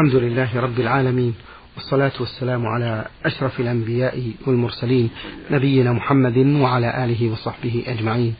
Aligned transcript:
الحمد 0.00 0.14
لله 0.14 0.60
رب 0.60 0.80
العالمين 0.80 1.34
والصلاة 1.74 2.12
والسلام 2.20 2.66
على 2.66 3.04
أشرف 3.24 3.60
الأنبياء 3.60 4.32
والمرسلين 4.46 5.10
نبينا 5.50 5.92
محمد 5.92 6.36
وعلى 6.36 7.04
آله 7.04 7.32
وصحبه 7.32 7.84
أجمعين. 7.86 8.34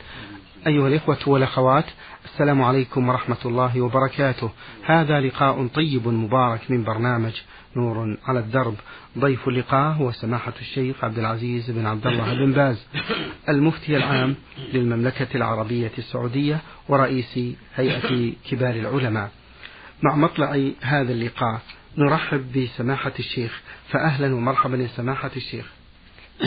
أيها 0.67 0.87
الإخوة 0.87 1.17
والأخوات 1.27 1.85
السلام 2.25 2.61
عليكم 2.61 3.09
ورحمة 3.09 3.37
الله 3.45 3.81
وبركاته. 3.81 4.51
هذا 4.85 5.19
لقاء 5.19 5.67
طيب 5.67 6.07
مبارك 6.07 6.71
من 6.71 6.83
برنامج 6.83 7.33
نور 7.75 8.17
على 8.25 8.39
الدرب. 8.39 8.75
ضيف 9.19 9.47
اللقاء 9.47 9.93
هو 9.93 10.11
سماحة 10.11 10.53
الشيخ 10.61 11.03
عبد 11.03 11.19
العزيز 11.19 11.71
بن 11.71 11.85
عبد 11.85 12.07
الله 12.07 12.33
بن 12.33 12.51
باز 12.51 12.87
المفتي 13.49 13.97
العام 13.97 14.35
للمملكة 14.73 15.27
العربية 15.35 15.91
السعودية 15.97 16.61
ورئيس 16.89 17.39
هيئة 17.75 18.33
كبار 18.49 18.75
العلماء. 18.75 19.31
مع 20.03 20.15
مطلع 20.15 20.71
هذا 20.81 21.11
اللقاء 21.11 21.61
نرحب 21.97 22.51
بسماحة 22.57 23.13
الشيخ 23.19 23.61
فأهلا 23.89 24.35
ومرحبا 24.35 24.77
يا 24.77 24.87
سماحة 24.87 25.31
الشيخ. 25.35 25.65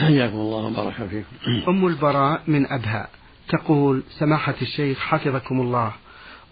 حياكم 0.00 0.36
الله 0.36 0.64
وبارك 0.66 0.94
فيكم. 0.94 1.26
أم 1.68 1.86
البراء 1.86 2.42
من 2.46 2.72
أبها 2.72 3.08
تقول 3.48 4.02
سماحة 4.10 4.54
الشيخ 4.62 4.98
حفظكم 4.98 5.60
الله. 5.60 5.92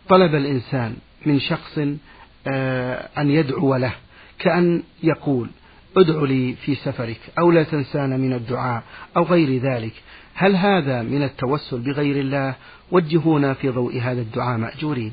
طلب 0.08 0.34
الإنسان 0.34 0.96
من 1.27 1.41
شخص 1.41 1.78
آه، 2.46 3.08
أن 3.19 3.30
يدعو 3.30 3.77
له 3.77 3.92
كأن 4.38 4.83
يقول 5.02 5.48
ادع 5.96 6.22
لي 6.22 6.55
في 6.55 6.74
سفرك 6.74 7.20
أو 7.38 7.50
لا 7.50 7.62
تنسان 7.62 8.20
من 8.20 8.33
الدعاء 8.33 8.83
أو 9.16 9.22
غير 9.22 9.62
ذلك. 9.62 9.92
هل 10.34 10.56
هذا 10.56 11.02
من 11.02 11.22
التوسل 11.22 11.78
بغير 11.78 12.16
الله؟ 12.16 12.55
وجهونا 12.91 13.55
في 13.55 13.69
ضوء 13.69 14.00
هذا 14.00 14.20
الدعاء 14.20 14.58
مأجورين. 14.58 15.12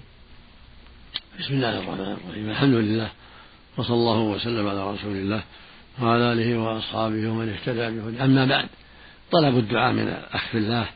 بسم 1.39 1.53
الله 1.53 1.79
الرحمن 1.79 1.99
الرحيم. 1.99 2.49
الحمد 2.49 2.73
لله. 2.73 3.09
وصلى 3.77 3.95
الله 3.95 4.19
وسلم 4.19 4.67
على 4.67 4.91
رسول 4.93 5.15
الله 5.15 5.43
وعلى 6.01 6.33
آله 6.33 6.57
وأصحابه 6.57 7.29
ومن 7.29 7.49
اهتدى 7.49 7.99
بهدى 7.99 8.23
أما 8.23 8.45
بعد 8.45 8.65
طلب 9.31 9.57
الدعاء 9.57 9.93
من 9.93 10.07
الاخ 10.07 10.47
في 10.51 10.57
الله 10.57 10.87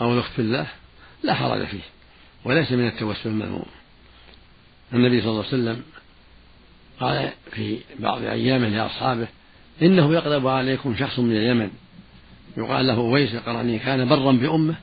أو 0.00 0.14
الأخت 0.14 0.32
في 0.32 0.38
الله 0.42 0.66
لا 1.22 1.34
حرج 1.34 1.64
فيه 1.64 1.80
وليس 2.44 2.72
من 2.72 2.86
التوسل 2.86 3.28
المذموم. 3.28 3.66
النبي 4.92 5.20
صلى 5.20 5.30
الله 5.30 5.44
عليه 5.44 5.48
وسلم 5.48 5.82
قال 7.00 7.30
في 7.52 7.78
بعض 7.98 8.22
ايامه 8.22 8.68
لأصحابه 8.68 9.28
إنه 9.82 10.14
يقرب 10.14 10.46
عليكم 10.46 10.96
شخص 10.96 11.18
من 11.18 11.36
اليمن. 11.36 11.70
يقال 12.56 12.86
له 12.86 12.94
اويس 12.94 13.34
القرني 13.34 13.78
كان 13.78 14.08
برا 14.08 14.32
بأمه 14.32 14.74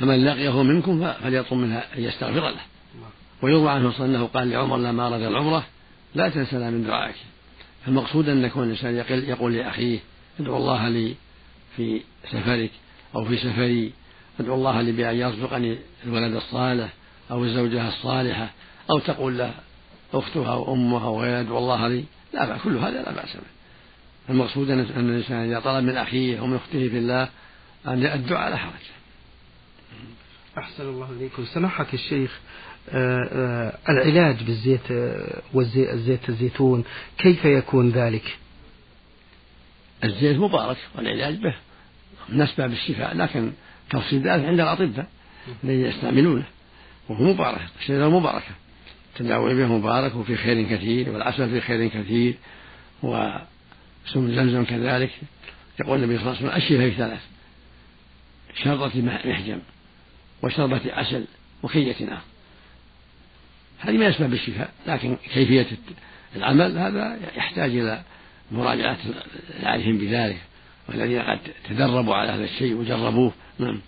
فمن 0.00 0.24
لقيه 0.24 0.62
منكم 0.62 1.12
فليطلب 1.12 1.58
منها 1.58 1.98
أن 1.98 2.04
يستغفر 2.04 2.48
له. 2.48 2.60
ويروى 3.42 3.70
عنه 3.70 4.04
انه 4.04 4.26
قال 4.26 4.50
لعمر 4.50 4.76
لما 4.76 5.06
اراد 5.06 5.22
العمرة 5.22 5.66
لا 6.14 6.28
تنسنا 6.28 6.70
من 6.70 6.84
دعائك. 6.84 7.16
فالمقصود 7.86 8.28
أن 8.28 8.44
يكون 8.44 8.64
الإنسان 8.64 8.96
يقول 9.28 9.54
لأخيه 9.54 9.98
ادعو 10.40 10.56
الله 10.56 10.88
لي 10.88 11.14
في 11.76 12.00
سفرك 12.30 12.70
أو 13.14 13.24
في 13.24 13.36
سفري. 13.36 13.92
ادعو 14.40 14.54
الله 14.54 14.80
لي 14.80 14.92
بأن 14.92 15.16
يرزقني 15.16 15.78
الولد 16.04 16.34
الصالح 16.34 16.92
أو 17.30 17.44
الزوجة 17.44 17.88
الصالحة 17.88 18.50
أو 18.90 18.98
تقول 18.98 19.38
له 19.38 19.54
اختها 20.14 20.52
أو 20.52 20.74
امها 20.74 21.08
ويدعو 21.08 21.58
الله 21.58 21.88
لي. 21.88 22.04
لا 22.34 22.46
بأس 22.46 22.62
كل 22.62 22.76
هذا 22.76 23.02
لا 23.02 23.12
بأس 23.12 23.36
به. 23.36 23.42
المقصود 24.30 24.70
ان 24.70 24.80
الإنسان 24.80 25.50
إذا 25.50 25.60
طلب 25.60 25.84
من 25.84 25.96
أخيه 25.96 26.38
أو 26.40 26.46
من 26.46 26.56
أخته 26.56 26.88
في 26.88 26.98
الله 26.98 27.28
ان 27.86 28.06
الدعاء 28.06 28.50
لا 28.50 28.56
حرج. 28.56 28.90
أحسن 30.58 30.88
الله 30.88 31.10
إليكم. 31.10 31.44
سماحة 31.44 31.86
الشيخ. 31.94 32.40
العلاج 33.88 34.42
بالزيت 34.42 34.90
آه، 34.90 35.42
والزيت 35.52 36.28
الزيتون 36.28 36.84
كيف 37.18 37.44
يكون 37.44 37.90
ذلك؟ 37.90 38.38
الزيت 40.04 40.36
مبارك 40.36 40.76
والعلاج 40.96 41.34
به. 41.34 41.54
من 42.28 42.40
أسباب 42.42 42.72
الشفاء 42.72 43.16
لكن 43.16 43.52
تفصيل 43.90 44.18
ذلك 44.18 44.44
عند 44.44 44.60
الأطباء 44.60 45.06
الذين 45.64 45.86
يستعملونه. 45.86 46.44
وهو 47.08 47.24
مبارك 47.24 47.60
الشجرة 47.80 48.08
مباركة. 48.08 48.54
التداوي 49.12 49.54
به 49.54 49.66
مبارك 49.66 50.16
وفي 50.16 50.36
خير 50.36 50.76
كثير 50.76 51.10
والعسل 51.10 51.50
في 51.50 51.60
خير 51.60 51.88
كثير 51.88 52.34
وسم 53.02 54.34
زمزم 54.34 54.64
كذلك. 54.64 55.10
يقول 55.80 55.98
النبي 55.98 56.18
صلى 56.18 56.26
الله 56.26 56.36
عليه 56.36 56.48
وسلم 56.48 56.56
الشفاء 56.56 56.90
في 56.90 56.96
ثلاث 56.96 57.20
شربة 58.54 59.02
محجم 59.02 59.58
وشربة 60.42 60.80
عسل 60.86 61.24
وكية 61.62 62.04
نار 62.04 62.20
هذه 63.80 63.96
من 63.96 64.02
أسباب 64.02 64.32
الشفاء 64.32 64.70
لكن 64.86 65.16
كيفية 65.34 65.66
العمل 66.36 66.78
هذا 66.78 67.18
يحتاج 67.36 67.70
إلى 67.70 68.02
مراجعة 68.50 68.98
العارفين 69.60 69.98
بذلك 69.98 70.40
والذين 70.88 71.22
قد 71.22 71.38
تدربوا 71.68 72.14
على 72.14 72.30
هذا 72.30 72.44
الشيء 72.44 72.74
وجربوه. 72.74 73.32
نعم. 73.58 73.80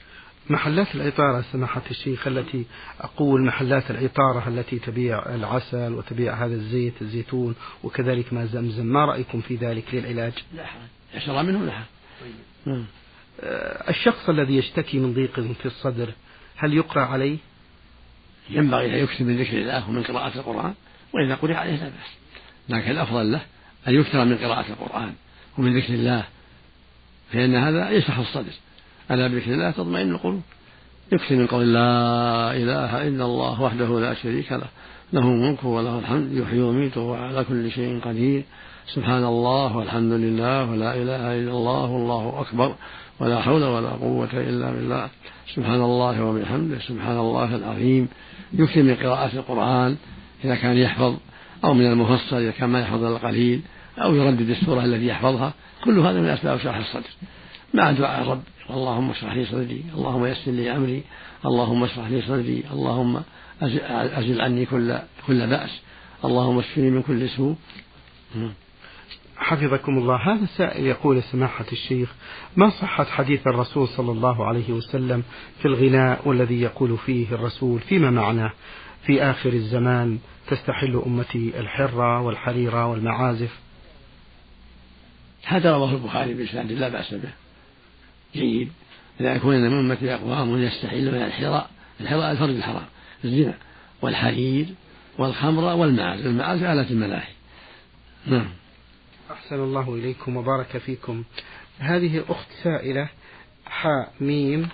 محلات 0.51 0.95
العطارة 0.95 1.45
سماحة 1.53 1.83
الشيخ 1.91 2.27
التي 2.27 2.65
أقول 3.01 3.47
محلات 3.47 3.91
العطارة 3.91 4.49
التي 4.49 4.79
تبيع 4.79 5.35
العسل 5.35 5.93
وتبيع 5.93 6.45
هذا 6.45 6.55
الزيت 6.55 7.03
الزيتون 7.03 7.55
وكذلك 7.85 8.33
ما 8.33 8.47
زمزم 8.47 8.87
ما 8.87 9.05
رأيكم 9.05 9.41
في 9.41 9.57
ذلك 9.57 9.85
للعلاج؟ 9.93 10.33
لا 10.55 10.65
يشرى 11.15 11.43
منه 11.43 11.65
لا 11.65 11.73
طيب. 12.21 12.35
نعم. 12.67 12.85
الشخص 13.89 14.29
الذي 14.29 14.57
يشتكي 14.57 14.99
من 14.99 15.15
ضيق 15.15 15.41
في 15.41 15.67
الصدر 15.67 16.13
هل 16.57 16.75
يقرأ 16.75 17.03
عليه؟ 17.03 17.37
ينبغي 18.51 18.87
أن 18.87 19.05
يكثر 19.05 19.25
من 19.25 19.37
ذكر 19.37 19.59
الله 19.59 19.89
ومن 19.89 20.03
قراءة 20.03 20.39
القرآن 20.39 20.75
وإذا 21.15 21.35
قرئ 21.35 21.55
عليه 21.55 21.77
لا 21.77 21.85
بأس. 21.85 22.13
لكن 22.69 22.91
الأفضل 22.91 23.33
له 23.33 23.41
أن 23.89 23.95
يكثر 23.95 24.25
من 24.25 24.37
قراءة 24.37 24.65
القرآن 24.69 25.13
ومن 25.59 25.77
ذكر 25.79 25.95
الله 25.95 26.25
فإن 27.33 27.55
هذا 27.55 27.91
يشرح 27.91 28.19
الصدر. 28.19 28.53
ألا 29.11 29.29
بذكر 29.29 29.53
الله 29.53 29.71
تطمئن 29.71 30.11
القلوب؟ 30.11 30.43
يكثر 31.13 31.35
من 31.35 31.47
قول 31.47 31.75
لا 31.75 32.57
إله 32.57 33.09
إلا 33.09 33.25
الله 33.25 33.63
وحده 33.63 34.01
لا 34.01 34.15
شريك 34.15 34.53
له 34.53 34.69
له 35.13 35.21
الملك 35.21 35.65
وله 35.65 35.99
الحمد 35.99 36.33
يحيي 36.33 36.61
ويميت 36.61 36.97
وهو 36.97 37.15
على 37.15 37.45
كل 37.45 37.71
شيء 37.71 38.01
قدير. 38.01 38.43
سبحان 38.95 39.25
الله 39.25 39.77
والحمد 39.77 40.13
لله 40.13 40.71
ولا 40.71 40.95
إله 40.95 41.39
إلا 41.39 41.51
الله 41.51 41.91
والله 41.91 42.41
أكبر 42.41 42.75
ولا 43.21 43.43
حول 43.43 43.65
ولا 43.65 43.89
قوة 43.89 44.33
إلا 44.33 44.71
بالله. 44.71 45.09
سبحان 45.55 45.81
الله 45.81 46.25
وبحمده 46.25 46.79
سبحان 46.79 47.19
الله 47.19 47.55
العظيم. 47.55 48.09
يكثر 48.55 48.83
من 48.83 48.95
قراءة 48.95 49.37
القرآن 49.37 49.97
إذا 50.45 50.55
كان 50.55 50.77
يحفظ 50.77 51.17
أو 51.65 51.75
من 51.75 51.87
المفصل 51.87 52.37
إذا 52.37 52.51
كان 52.51 52.69
ما 52.69 52.81
يحفظ 52.81 53.05
إلا 53.05 53.19
قليل 53.19 53.61
أو 53.99 54.15
يردد 54.15 54.51
السورة 54.51 54.85
التي 54.85 55.07
يحفظها. 55.07 55.55
كل 55.85 55.99
هذا 55.99 56.21
من 56.21 56.29
أسباب 56.29 56.59
شرح 56.59 56.77
الصدر. 56.77 57.11
مع 57.75 57.91
دعاء 57.91 58.23
الرب 58.23 58.43
اللهم 58.71 59.11
اشرح 59.11 59.33
لي 59.35 59.45
صدري 59.45 59.85
اللهم 59.95 60.27
يسر 60.27 60.51
لي 60.51 60.77
أمري 60.77 61.03
اللهم 61.47 61.85
اشرح 61.85 62.09
لي 62.09 62.23
صدري 62.23 62.65
اللهم 62.73 63.23
أزل 63.63 64.41
عني 64.41 64.67
كل 64.67 64.99
كل 65.27 65.47
بأس 65.47 65.71
اللهم 66.25 66.59
اشفني 66.59 66.91
من 66.91 67.03
كل 67.03 67.29
سوء. 67.29 67.57
حفظكم 69.43 69.99
الله. 69.99 70.17
هذا 70.17 70.47
سائل 70.47 70.87
يقول 70.87 71.23
سماحة 71.23 71.65
الشيخ 71.73 72.13
ما 72.57 72.71
صحة 72.71 73.05
حديث 73.05 73.47
الرسول 73.47 73.89
صلى 73.89 74.13
الله 74.13 74.47
عليه 74.47 74.73
وسلم 74.73 75.23
في 75.59 75.69
الغناء 75.69 76.29
والذي 76.29 76.61
يقول 76.61 76.99
فيه 76.99 77.27
الرسول 77.33 77.81
فيما 77.81 78.11
معناه؟ 78.11 78.53
في 79.07 79.23
آخر 79.23 79.53
الزمان 79.53 80.19
تستحل 80.49 81.03
أمتي 81.07 81.61
الحرة 81.61 82.21
والحريرة 82.21 82.87
والمعازف. 82.87 83.59
هذا 85.45 85.73
رواه 85.73 85.93
البخاري 85.93 86.35
بإسناد 86.35 86.73
لا 86.73 86.89
بأس 86.89 87.15
به. 87.15 87.33
جيد. 88.35 88.73
إذا 89.21 89.35
يكون 89.35 89.55
من 89.55 89.73
أمتي 89.73 90.15
أقوام 90.15 90.59
يستحل 90.59 91.13
من 91.13 91.23
الحراء 91.23 91.71
الحراء 92.01 92.33
الفرد 92.33 92.49
الحرام 92.49 92.87
الزنا 93.25 93.55
والحرير 94.03 94.67
والخمر 95.19 95.65
والمعازف 95.65 96.27
المعازف 96.27 96.63
آلة 96.63 96.91
الملاهي. 96.91 97.33
نعم. 98.27 98.62
أحسن 99.33 99.57
الله 99.57 99.95
إليكم 99.95 100.37
وبارك 100.37 100.79
فيكم. 100.79 101.25
هذه 101.79 102.25
أخت 102.29 102.49
سائلة 102.63 103.09
حاء 103.67 104.13
ميم 104.21 104.69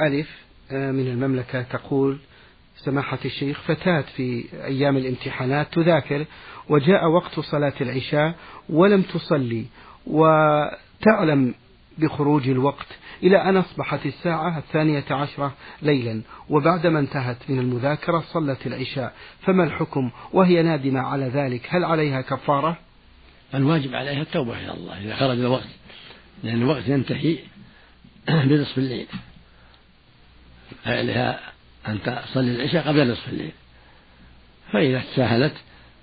ألف 0.00 0.28
آه، 0.70 0.90
من 0.92 1.06
المملكة 1.06 1.62
تقول 1.62 2.18
سماحة 2.76 3.18
الشيخ 3.24 3.60
فتاة 3.60 4.04
في 4.16 4.44
أيام 4.64 4.96
الامتحانات 4.96 5.74
تذاكر 5.74 6.24
وجاء 6.68 7.06
وقت 7.06 7.40
صلاة 7.40 7.72
العشاء 7.80 8.34
ولم 8.68 9.02
تصلي 9.02 9.64
وتعلم 10.06 11.54
بخروج 11.98 12.48
الوقت 12.48 12.86
إلى 13.22 13.36
أن 13.36 13.56
أصبحت 13.56 14.06
الساعة 14.06 14.58
الثانية 14.58 15.04
عشرة 15.10 15.52
ليلا 15.82 16.20
وبعدما 16.50 16.98
انتهت 16.98 17.36
من 17.48 17.58
المذاكرة 17.58 18.24
صلت 18.32 18.66
العشاء. 18.66 19.14
فما 19.40 19.64
الحكم؟ 19.64 20.10
وهي 20.32 20.62
نادمة 20.62 21.00
على 21.00 21.24
ذلك 21.24 21.66
هل 21.68 21.84
عليها 21.84 22.20
كفارة؟ 22.20 22.78
الواجب 23.54 23.94
عليها 23.94 24.22
التوبة 24.22 24.58
إلى 24.58 24.74
الله 24.74 25.00
إذا 25.04 25.16
خرج 25.16 25.38
الوقت 25.38 25.68
لأن 26.44 26.62
الوقت 26.62 26.88
ينتهي 26.88 27.38
بنصف 28.28 28.78
الليل. 28.78 29.06
فعليها 30.84 31.40
أن 31.88 31.98
تصلي 32.02 32.50
العشاء 32.50 32.88
قبل 32.88 33.12
نصف 33.12 33.28
الليل. 33.28 33.52
فإذا 34.72 35.02
تساهلت 35.12 35.54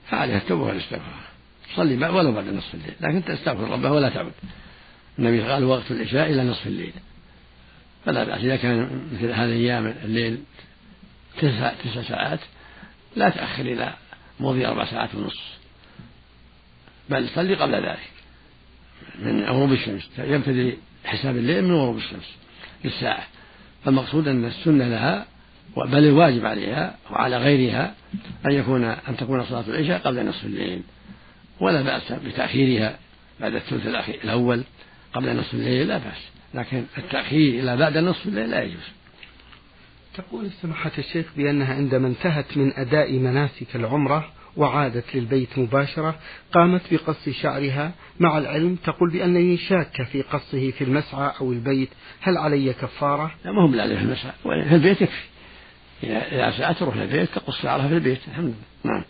فعليها 0.10 0.38
التوبة 0.38 0.64
والاستغفار. 0.64 1.22
صلي 1.76 2.10
ولو 2.10 2.32
بعد 2.32 2.46
نصف 2.48 2.74
الليل 2.74 2.94
لكن 3.02 3.26
تستغفر 3.26 3.72
ربه 3.72 3.92
ولا 3.92 4.10
تعود 4.10 4.32
النبي 5.20 5.42
قال 5.42 5.64
وقت 5.64 5.92
العشاء 5.92 6.30
إلى 6.30 6.44
نصف 6.44 6.68
الليل. 6.68 6.94
فلا 8.06 8.24
بأس 8.24 8.40
إذا 8.40 8.56
كان 8.56 9.10
مثل 9.14 9.26
هذه 9.26 9.46
الأيام 9.46 9.88
الليل 9.88 10.44
تسع 11.38 11.74
تسع 11.74 12.02
ساعات 12.02 12.40
لا 13.16 13.30
تأخر 13.30 13.62
إلى 13.62 13.94
مضي 14.40 14.68
أربع 14.68 14.86
ساعات 14.86 15.16
ونصف 15.16 15.61
بل 17.12 17.30
صلي 17.30 17.56
قبل 17.56 17.76
ذلك. 17.76 18.10
من 19.20 19.44
غروب 19.44 19.72
الشمس. 19.72 20.10
يبتدي 20.18 20.78
حساب 21.06 21.38
الليل 21.38 21.64
من 21.64 21.76
غروب 21.76 21.98
الشمس 21.98 22.36
بالساعة 22.84 23.24
فالمقصود 23.86 24.28
أن 24.28 24.46
السنة 24.46 24.88
لها 24.88 25.26
بل 25.78 26.06
الواجب 26.06 26.46
عليها 26.46 26.98
وعلى 27.12 27.38
غيرها 27.38 27.96
أن 28.46 28.52
يكون 28.52 28.84
أن 28.84 29.18
تكون 29.18 29.46
صلاة 29.46 29.64
العشاء 29.68 30.00
قبل 30.00 30.26
نصف 30.26 30.46
الليل. 30.46 30.82
ولا 31.60 31.82
بأس 31.82 32.12
بتأخيرها 32.12 33.00
بعد 33.40 33.56
الثلث 33.56 33.88
الأول 34.24 34.64
قبل 35.14 35.36
نصف 35.36 35.54
الليل 35.54 35.88
لا 35.88 35.98
بأس. 35.98 36.32
لكن 36.54 36.84
التأخير 36.98 37.60
إلى 37.60 37.78
بعد 37.78 37.98
نصف 37.98 38.26
الليل 38.26 38.50
لا 38.50 38.64
يجوز. 38.64 38.90
تقول 40.14 40.50
سماحة 40.62 40.92
الشيخ 40.98 41.26
بأنها 41.38 41.74
عندما 41.74 42.08
انتهت 42.08 42.58
من 42.58 42.74
أداء 42.74 43.14
مناسك 43.14 43.76
العمرة 43.76 44.32
وعادت 44.58 45.16
للبيت 45.16 45.60
مباشرة 45.60 46.16
قامت 46.54 46.82
بقص 46.92 47.30
شعرها. 47.30 47.92
مع 48.20 48.38
العلم 48.38 48.76
تقول 48.76 49.12
بأنني 49.12 49.58
شاكة 49.58 50.04
في 50.04 50.22
قصه 50.22 50.72
في 50.72 50.84
المسعى 50.84 51.32
أو 51.42 51.52
البيت. 51.52 51.90
هل 52.22 52.38
علي 52.38 52.74
كفارة؟ 52.74 53.32
لا 53.46 53.52
ما 53.52 53.66
هم 53.66 53.72
في 53.72 53.84
المسعى. 53.84 54.32
في 54.44 54.76
البيت 54.76 55.02
يكفي. 55.02 55.24
إذا 56.04 56.52
ساعات 56.58 56.78
تروح 56.78 56.98
للبيت 56.98 57.30
تقص 57.30 57.62
شعرها 57.62 57.88
في 57.88 57.94
البيت. 57.94 58.20
الحمد 58.28 58.46
لله. 58.46 58.94
نعم. 58.94 59.04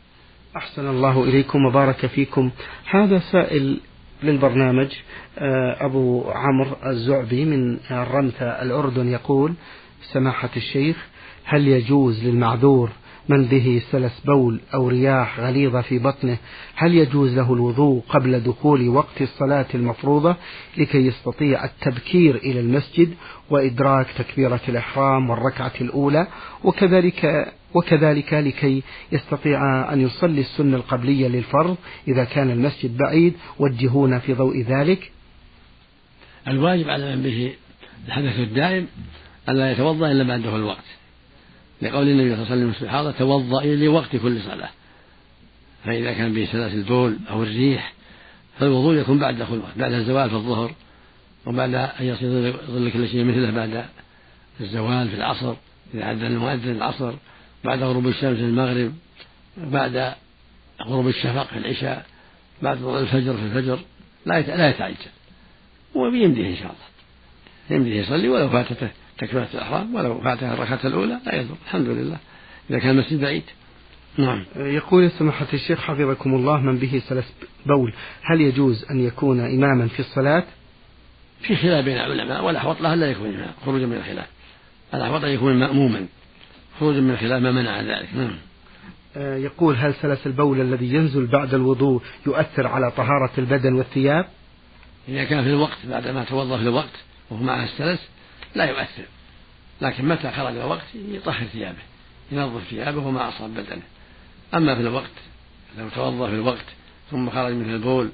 أحسن 0.56 0.88
الله 0.88 1.24
إليكم 1.24 1.66
وبارك 1.66 2.06
فيكم. 2.06 2.52
هذا 2.90 3.20
سائل 3.20 3.80
للبرنامج 4.24 4.90
آه، 5.38 5.86
أبو 5.86 6.32
عمرو 6.32 6.76
الزعبي 6.86 7.46
من 7.46 7.78
الرمثة 7.92 8.46
الأردن 8.46 9.08
يقول 9.08 9.54
سماحة 10.02 10.50
الشيخ 10.58 10.98
هل 11.44 11.68
يجوز 11.68 12.26
للمعذور 12.26 12.92
من 13.32 13.46
به 13.46 13.82
سلس 13.92 14.20
بول 14.26 14.60
أو 14.74 14.90
رياح 14.90 15.40
غليظة 15.40 15.82
في 15.82 16.00
بطنه 16.00 16.38
هل 16.76 16.96
يجوز 16.96 17.36
له 17.36 17.54
الوضوء 17.54 18.02
قبل 18.10 18.40
دخول 18.40 18.90
وقت 18.90 19.22
الصلاة 19.22 19.66
المفروضة 19.76 20.36
لكي 20.78 21.08
يستطيع 21.08 21.66
التبكير 21.66 22.36
إلى 22.36 22.60
المسجد 22.60 23.14
وإدراك 23.50 24.08
تكبيرة 24.18 24.62
الإحرام 24.70 25.30
والركعة 25.30 25.74
الأولى؟ 25.82 26.28
وكذلك 26.64 27.54
وكذلك 27.74 28.34
لكي 28.34 28.84
يستطيع 29.12 29.94
أن 29.94 30.02
يصلي 30.02 30.42
السنة 30.42 30.78
القبلية 30.78 31.28
للفرض 31.28 31.78
إذا 32.08 32.24
كان 32.24 32.50
المسجد 32.50 32.98
بعيد 32.98 33.34
وجهونا 33.60 34.20
في 34.20 34.34
ضوء 34.34 34.62
ذلك؟ 34.62 35.12
الواجب 36.48 36.90
على 36.90 37.16
من 37.16 37.24
به 37.24 37.54
الحدث 38.08 38.40
الدائم 38.40 38.88
ألا 39.50 39.72
يتوضأ 39.72 40.12
إلا 40.12 40.24
بعد 40.24 40.42
دخول 40.42 40.60
الوقت. 40.60 41.01
لقول 41.82 42.08
النبي 42.08 42.30
صلى 42.30 42.34
الله 42.34 42.52
عليه 42.52 42.62
وسلم 42.62 42.72
في 42.72 42.82
الحاضر 42.82 43.12
توضئي 43.12 43.76
لوقت 43.76 44.16
كل 44.16 44.42
صلاة. 44.42 44.70
فإذا 45.86 46.14
كان 46.14 46.34
به 46.34 46.48
سلاسل 46.52 46.78
البول 46.78 47.18
أو 47.30 47.44
الريح 47.44 47.94
فالوضوء 48.60 48.96
يكون 48.96 49.20
بعد 49.20 49.38
دخول 49.38 49.58
الوقت 49.58 49.78
بعد 49.78 49.94
الزوال 49.94 50.30
في 50.30 50.36
الظهر 50.36 50.74
وبعد 51.46 51.74
أن 51.74 52.06
يصير 52.06 52.54
ظل 52.68 52.92
كل 52.92 53.08
شيء 53.08 53.24
مثله 53.24 53.52
بعد 53.52 53.86
الزوال 54.62 55.10
في 55.10 55.16
العصر 55.16 55.54
إذا 55.94 56.12
أذن 56.12 56.26
المؤذن 56.26 56.72
العصر 56.72 57.14
بعد 57.64 57.84
غروب 57.84 58.08
الشمس 58.08 58.38
في 58.38 58.44
المغرب 58.44 58.94
بعد 59.58 60.14
غروب 60.88 61.08
الشفق 61.08 61.48
في 61.48 61.58
العشاء 61.58 62.06
بعد 62.62 62.78
طلوع 62.78 63.00
الفجر 63.00 63.38
في 63.38 63.44
الفجر 63.44 63.80
لا 64.26 64.42
لا 64.42 64.70
يتعجل. 64.70 64.96
وبيمديه 65.96 66.50
إن 66.50 66.56
شاء 66.56 66.64
الله. 66.72 66.92
يمديه 67.70 68.02
يصلي 68.02 68.30
ولو 68.30 68.50
فاتته. 68.50 68.90
تكبيرة 69.22 69.48
الإحرام 69.54 69.96
ولو 69.96 70.22
فاتها 70.22 70.54
الركعة 70.54 70.80
الأولى 70.86 71.20
لا 71.26 71.36
يضر 71.36 71.56
الحمد 71.66 71.88
لله. 71.88 72.18
إذا 72.70 72.80
كان 72.80 72.90
المسجد 72.90 73.22
بعيد. 73.22 73.44
نعم. 74.18 74.46
يقول 74.56 75.12
سماحة 75.12 75.48
الشيخ 75.54 75.82
حفظكم 75.82 76.36
الله 76.36 76.58
من 76.58 76.78
به 76.78 77.02
سلس 77.10 77.34
بول. 77.66 77.94
هل 78.24 78.42
يجوز 78.42 78.86
أن 78.92 79.00
يكون 79.00 79.40
إماما 79.40 79.88
في 79.88 80.00
الصلاة؟ 80.00 80.44
في 81.42 81.56
خلاف 81.56 81.86
بين 81.86 81.98
العلماء 81.98 82.44
والأحوط 82.44 82.82
له 82.82 82.96
لا 82.96 83.12
يكون 83.12 83.30
إماما. 83.30 83.52
خروجا 83.66 83.86
من 83.86 83.98
الخلاف. 83.98 84.28
الأحوط 84.94 85.24
أن 85.24 85.32
يكون 85.32 85.60
مأموما. 85.60 86.06
خروجا 86.80 87.00
من 87.00 87.12
الخلاف 87.12 87.42
ما 87.42 87.52
منع 87.52 87.82
ذلك. 87.82 88.10
نعم. 88.16 88.36
آه، 89.18 89.38
يقول 89.38 89.76
هل 89.76 89.94
سلس 89.94 90.28
البول 90.28 90.62
الذي 90.62 90.94
ينزل 90.94 91.28
بعد 91.28 91.54
الوضوء 91.54 92.02
يؤثر 92.28 92.68
على 92.68 92.92
طهارة 92.92 93.32
البدن 93.38 93.74
والثياب؟ 93.74 94.26
إذا 95.10 95.24
كان 95.24 95.44
في 95.44 95.50
الوقت 95.50 95.78
بعد 95.90 96.08
ما 96.08 96.24
توضأ 96.24 96.58
في 96.58 96.64
الوقت 96.64 97.04
وهو 97.30 97.44
معه 97.44 97.64
السلس 97.64 98.10
لا 98.56 98.66
يؤثر. 98.66 99.06
لكن 99.82 100.06
متى 100.06 100.32
خرج 100.32 100.58
الوقت؟ 100.58 100.86
يطهر 100.96 101.46
ثيابه 101.46 101.82
ينظف 102.32 102.68
ثيابه 102.70 103.08
وما 103.08 103.30
أصاب 103.30 103.54
بدنه. 103.54 103.82
أما 104.54 104.76
في 104.76 104.82
الوقت 104.82 105.12
لو 105.78 105.90
توضأ 105.90 106.28
في 106.28 106.36
الوقت 106.36 106.66
ثم 107.12 107.30
خرج 107.30 107.54
من 107.54 107.74
البول 107.74 108.10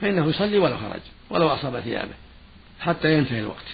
فإنه 0.00 0.26
يصلي 0.26 0.58
ولو 0.58 0.76
خرج 0.78 1.00
ولو 1.30 1.48
أصاب 1.48 1.80
ثيابه 1.80 2.14
حتى 2.80 3.18
ينتهي 3.18 3.40
الوقت. 3.40 3.66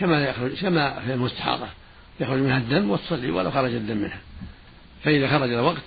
كما 0.00 0.24
يخرج 0.24 0.60
كما 0.60 1.00
في 1.00 1.14
المستحاضة 1.14 1.66
يخرج 2.20 2.38
منها 2.38 2.58
الدم 2.58 2.90
وتصلي 2.90 3.30
ولو 3.30 3.50
خرج 3.50 3.74
الدم 3.74 3.96
منها. 3.96 4.20
فإذا 5.04 5.28
خرج 5.28 5.52
الوقت 5.52 5.84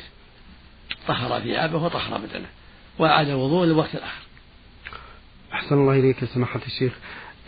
طهر 1.07 1.39
ثيابه 1.39 1.83
وطهر 1.83 2.17
بدنه 2.17 2.47
وأعاد 2.99 3.29
الوضوء 3.29 3.65
للوقت 3.65 3.95
الآخر. 3.95 4.23
أحسن 5.53 5.75
الله 5.75 5.99
إليك 5.99 6.25
سماحة 6.25 6.61
الشيخ. 6.65 6.93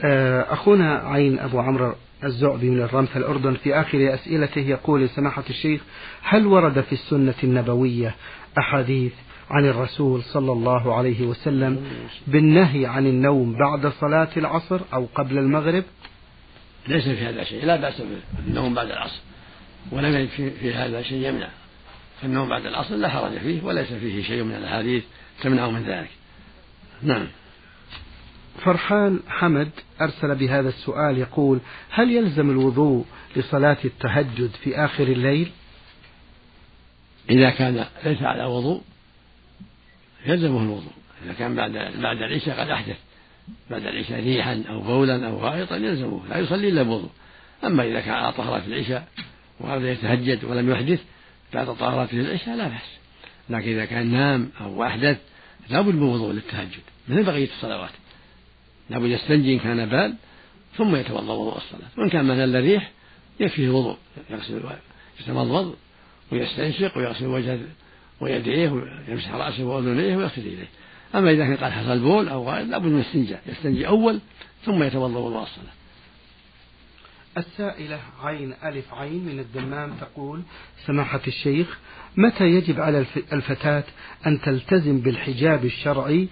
أخونا 0.04 0.96
عين 0.96 1.40
أبو 1.40 1.60
عمرو 1.60 1.96
الزعبي 2.24 2.70
من 2.70 2.82
الرمث 2.82 3.18
الأردن 3.18 3.54
في 3.54 3.76
آخر 3.76 4.14
أسئلته 4.14 4.62
يقول 4.62 5.10
سماحة 5.10 5.44
الشيخ 5.50 5.82
هل 6.22 6.48
ورد 6.48 6.82
في 6.82 6.94
السنة 6.94 7.34
النبوية 7.44 8.16
أحاديث 8.58 9.14
عن 9.50 9.66
الرسول 9.66 10.24
صلى 10.24 10.52
الله 10.52 10.96
عليه 10.96 11.26
وسلم 11.26 11.86
بالنهي 12.28 12.86
عن 12.86 13.08
النوم 13.08 13.54
بعد 13.54 13.88
صلاة 13.88 14.30
العصر 14.38 14.80
أو 14.94 15.08
قبل 15.16 15.38
المغرب؟ 15.38 15.84
ليس 16.88 17.04
في 17.04 17.26
هذا 17.26 17.44
شيء 17.44 17.66
لا 17.66 17.76
بأس 17.76 18.02
بالنوم 18.46 18.74
بعد 18.74 18.88
العصر 18.92 19.20
ولم 19.92 20.16
يجد 20.16 20.30
في 20.30 20.74
هذا 20.74 21.02
شيء 21.02 21.28
يمنع. 21.28 21.50
فالنوم 22.22 22.50
بعد 22.50 22.66
العصر 22.66 22.96
لا 22.96 23.10
حرج 23.10 23.38
فيه 23.38 23.64
وليس 23.64 23.94
فيه 23.94 24.24
شيء 24.24 24.44
من 24.44 24.56
الأحاديث 24.56 25.04
تمنع 25.42 25.70
من 25.70 25.84
ذلك. 25.84 26.10
نعم. 27.04 27.28
فرحان 28.64 29.20
حمد 29.28 29.70
أرسل 30.02 30.36
بهذا 30.36 30.70
السؤال 30.70 31.18
يقول 31.18 31.60
هل 31.90 32.12
يلزم 32.12 32.50
الوضوء 32.50 33.06
لصلاة 33.36 33.78
التهجد 33.86 34.52
في 34.64 34.76
آخر 34.76 35.04
الليل؟ 35.04 35.52
إذا 37.30 37.50
كان 37.50 37.86
ليس 38.06 38.22
على 38.22 38.46
وضوء 38.46 38.82
يلزمه 40.26 40.62
الوضوء. 40.62 40.94
إذا 41.26 41.34
كان 41.34 41.56
بعد 41.56 41.72
بعد 42.02 42.18
العشاء 42.18 42.60
قد 42.60 42.70
أحدث. 42.70 42.98
بعد 43.70 43.86
العشاء 43.86 44.24
ريحا 44.24 44.64
أو 44.70 44.82
بولا 44.82 45.28
أو 45.28 45.38
غائطا 45.38 45.76
يلزمه. 45.76 46.22
لا 46.30 46.38
يصلي 46.38 46.70
إلا 46.70 46.84
بوضوء. 46.84 47.10
أما 47.64 47.84
إذا 47.84 48.02
كان 48.02 48.14
على 48.14 48.34
طهارة 48.34 48.64
العشاء 48.68 49.08
وأراد 49.60 49.84
يتهجد 49.84 50.44
ولم 50.44 50.72
يحدث 50.72 51.04
بعد 51.54 51.76
طهارته 51.76 52.20
العشاء 52.20 52.56
لا 52.56 52.68
بأس. 52.68 52.98
لكن 53.50 53.70
إذا 53.72 53.86
كان 53.86 54.12
نام 54.12 54.50
أو 54.62 54.84
أحدث 54.84 55.18
لابد 55.70 55.96
من 55.96 56.04
وضوء 56.04 56.34
للتهجد 56.34 56.82
مثل 57.08 57.24
بقية 57.24 57.50
الصلوات. 57.50 57.92
لابد 58.90 59.06
يستنجي 59.06 59.54
إن 59.54 59.60
كان 59.60 59.86
بال 59.86 60.16
ثم 60.78 60.96
يتوضأ 60.96 61.34
وضوء 61.34 61.58
الصلاة. 61.58 61.90
وإن 61.98 62.10
كان 62.10 62.26
مثلا 62.26 62.60
ريح 62.60 62.92
يكفيه 63.40 63.66
الوضوء 63.66 63.98
يغسل 64.30 64.62
يتمضض 65.20 65.76
ويستنشق 66.32 66.98
ويغسل 66.98 67.26
وجهه 67.26 67.60
ويديه 68.22 68.70
ويمسح 68.70 69.32
رأسه 69.32 69.64
وأذنيه 69.64 70.18
ويغسل 70.18 70.42
إليه 70.42 70.68
أما 71.16 71.32
إذا 71.32 71.46
كان 71.46 71.56
قد 71.56 71.72
حصل 71.72 72.00
بول 72.00 72.30
أو 72.30 72.50
غائب 72.50 72.70
لابد 72.70 72.86
من 72.86 73.00
الاستنجاء 73.00 73.42
يستنجي 73.48 73.88
أول 73.88 74.20
ثم 74.66 74.84
يتوضأ 74.84 75.20
وضوء 75.20 75.44
الصلاة. 75.44 75.74
السائلة 77.38 78.00
عين 78.24 78.54
ألف 78.64 78.94
عين 78.94 79.26
من 79.26 79.40
الدمام 79.40 79.94
تقول 80.02 80.42
سماحة 80.86 81.22
الشيخ 81.28 81.78
متى 82.18 82.44
يجب 82.44 82.82
على 82.82 83.06
الفتاة 83.34 83.84
أن 84.28 84.42
تلتزم 84.42 85.00
بالحجاب 85.00 85.66
الشرعي 85.66 86.28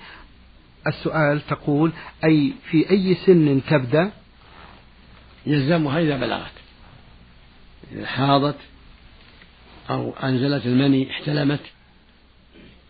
السؤال 0.88 1.42
تقول 1.48 1.92
أي 2.24 2.54
في 2.70 2.90
أي 2.90 3.16
سن 3.26 3.62
تبدأ؟ 3.70 4.12
يلزمها 5.46 6.00
إذا 6.00 6.18
بلغت 6.18 6.52
إذا 7.92 8.06
حاضت 8.06 8.58
أو 9.90 10.14
أنزلت 10.24 10.66
المني 10.66 11.12
احتلمت 11.12 11.60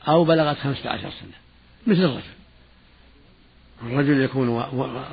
أو 0.08 0.24
بلغت 0.24 0.58
خمسة 0.58 0.90
عشر 0.90 1.10
سنة 1.10 1.38
مثل 1.88 2.00
الرجل. 2.00 2.34
الرجل 3.84 4.22
يكون 4.22 4.60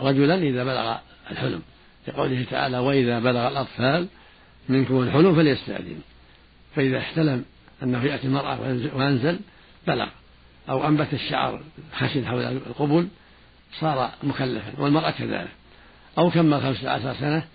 رجلا 0.03 0.35
إذا 0.35 0.65
بلغ 0.65 0.97
الحلم. 1.31 1.63
لقوله 2.09 2.47
تعالى 2.51 2.79
وإذا 2.79 3.19
بلغ 3.19 3.49
الأطفال 3.49 4.09
منكم 4.69 5.03
الحلم 5.03 5.35
فليستأذنوا 5.35 6.03
فإذا 6.77 6.99
احتلم 6.99 7.45
أنه 7.83 8.05
يأتي 8.05 8.27
المرأة 8.27 8.61
وأنزل 8.95 9.41
بلغ. 9.87 10.09
أو 10.71 10.89
أنبت 10.89 11.15
الشعر 11.15 11.63
خشن 11.93 12.27
حول 12.27 12.41
القبل 12.43 13.09
صار 13.73 14.11
مكلفا 14.23 14.81
والمرأة 14.81 15.11
كذلك. 15.11 15.51
أو 16.19 16.31
كمل 16.31 16.63
خمسة 16.63 16.91
عشر 16.91 17.15
سنة 17.15 17.47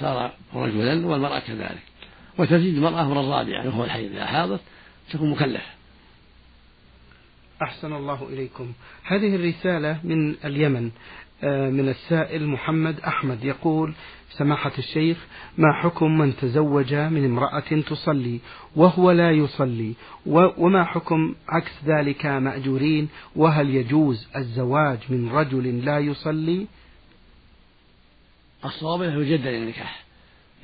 صار 0.00 0.32
رجلا 0.54 1.06
والمرأة 1.06 1.38
كذلك. 1.38 1.82
وتزيد 2.38 2.74
المرأة 2.74 3.04
من 3.04 3.18
الرابعة 3.18 3.66
وهو 3.66 3.84
الحيض 3.84 4.12
إذا 4.12 4.26
حاضت 4.26 4.60
تكون 5.12 5.30
مكلفة. 5.30 5.70
أحسن 7.62 7.92
الله 7.92 8.28
إليكم. 8.28 8.72
هذه 9.04 9.36
الرسالة 9.36 10.00
من 10.04 10.34
اليمن. 10.44 10.90
من 11.42 11.88
السائل 11.88 12.46
محمد 12.46 13.00
أحمد 13.00 13.44
يقول 13.44 13.94
سماحة 14.30 14.72
الشيخ 14.78 15.26
ما 15.58 15.72
حكم 15.72 16.18
من 16.18 16.36
تزوج 16.36 16.94
من 16.94 17.24
امرأة 17.24 17.80
تصلي 17.88 18.40
وهو 18.76 19.10
لا 19.10 19.30
يصلي؟ 19.30 19.94
وما 20.26 20.84
حكم 20.84 21.34
عكس 21.48 21.72
ذلك 21.84 22.26
مأجورين؟ 22.26 23.08
وهل 23.36 23.70
يجوز 23.70 24.28
الزواج 24.36 24.98
من 25.08 25.28
رجل 25.28 25.84
لا 25.84 25.98
يصلي؟ 25.98 26.66
الصواب 28.64 29.02
أنه 29.02 29.20
يجدد 29.20 29.46
النكاح. 29.46 30.04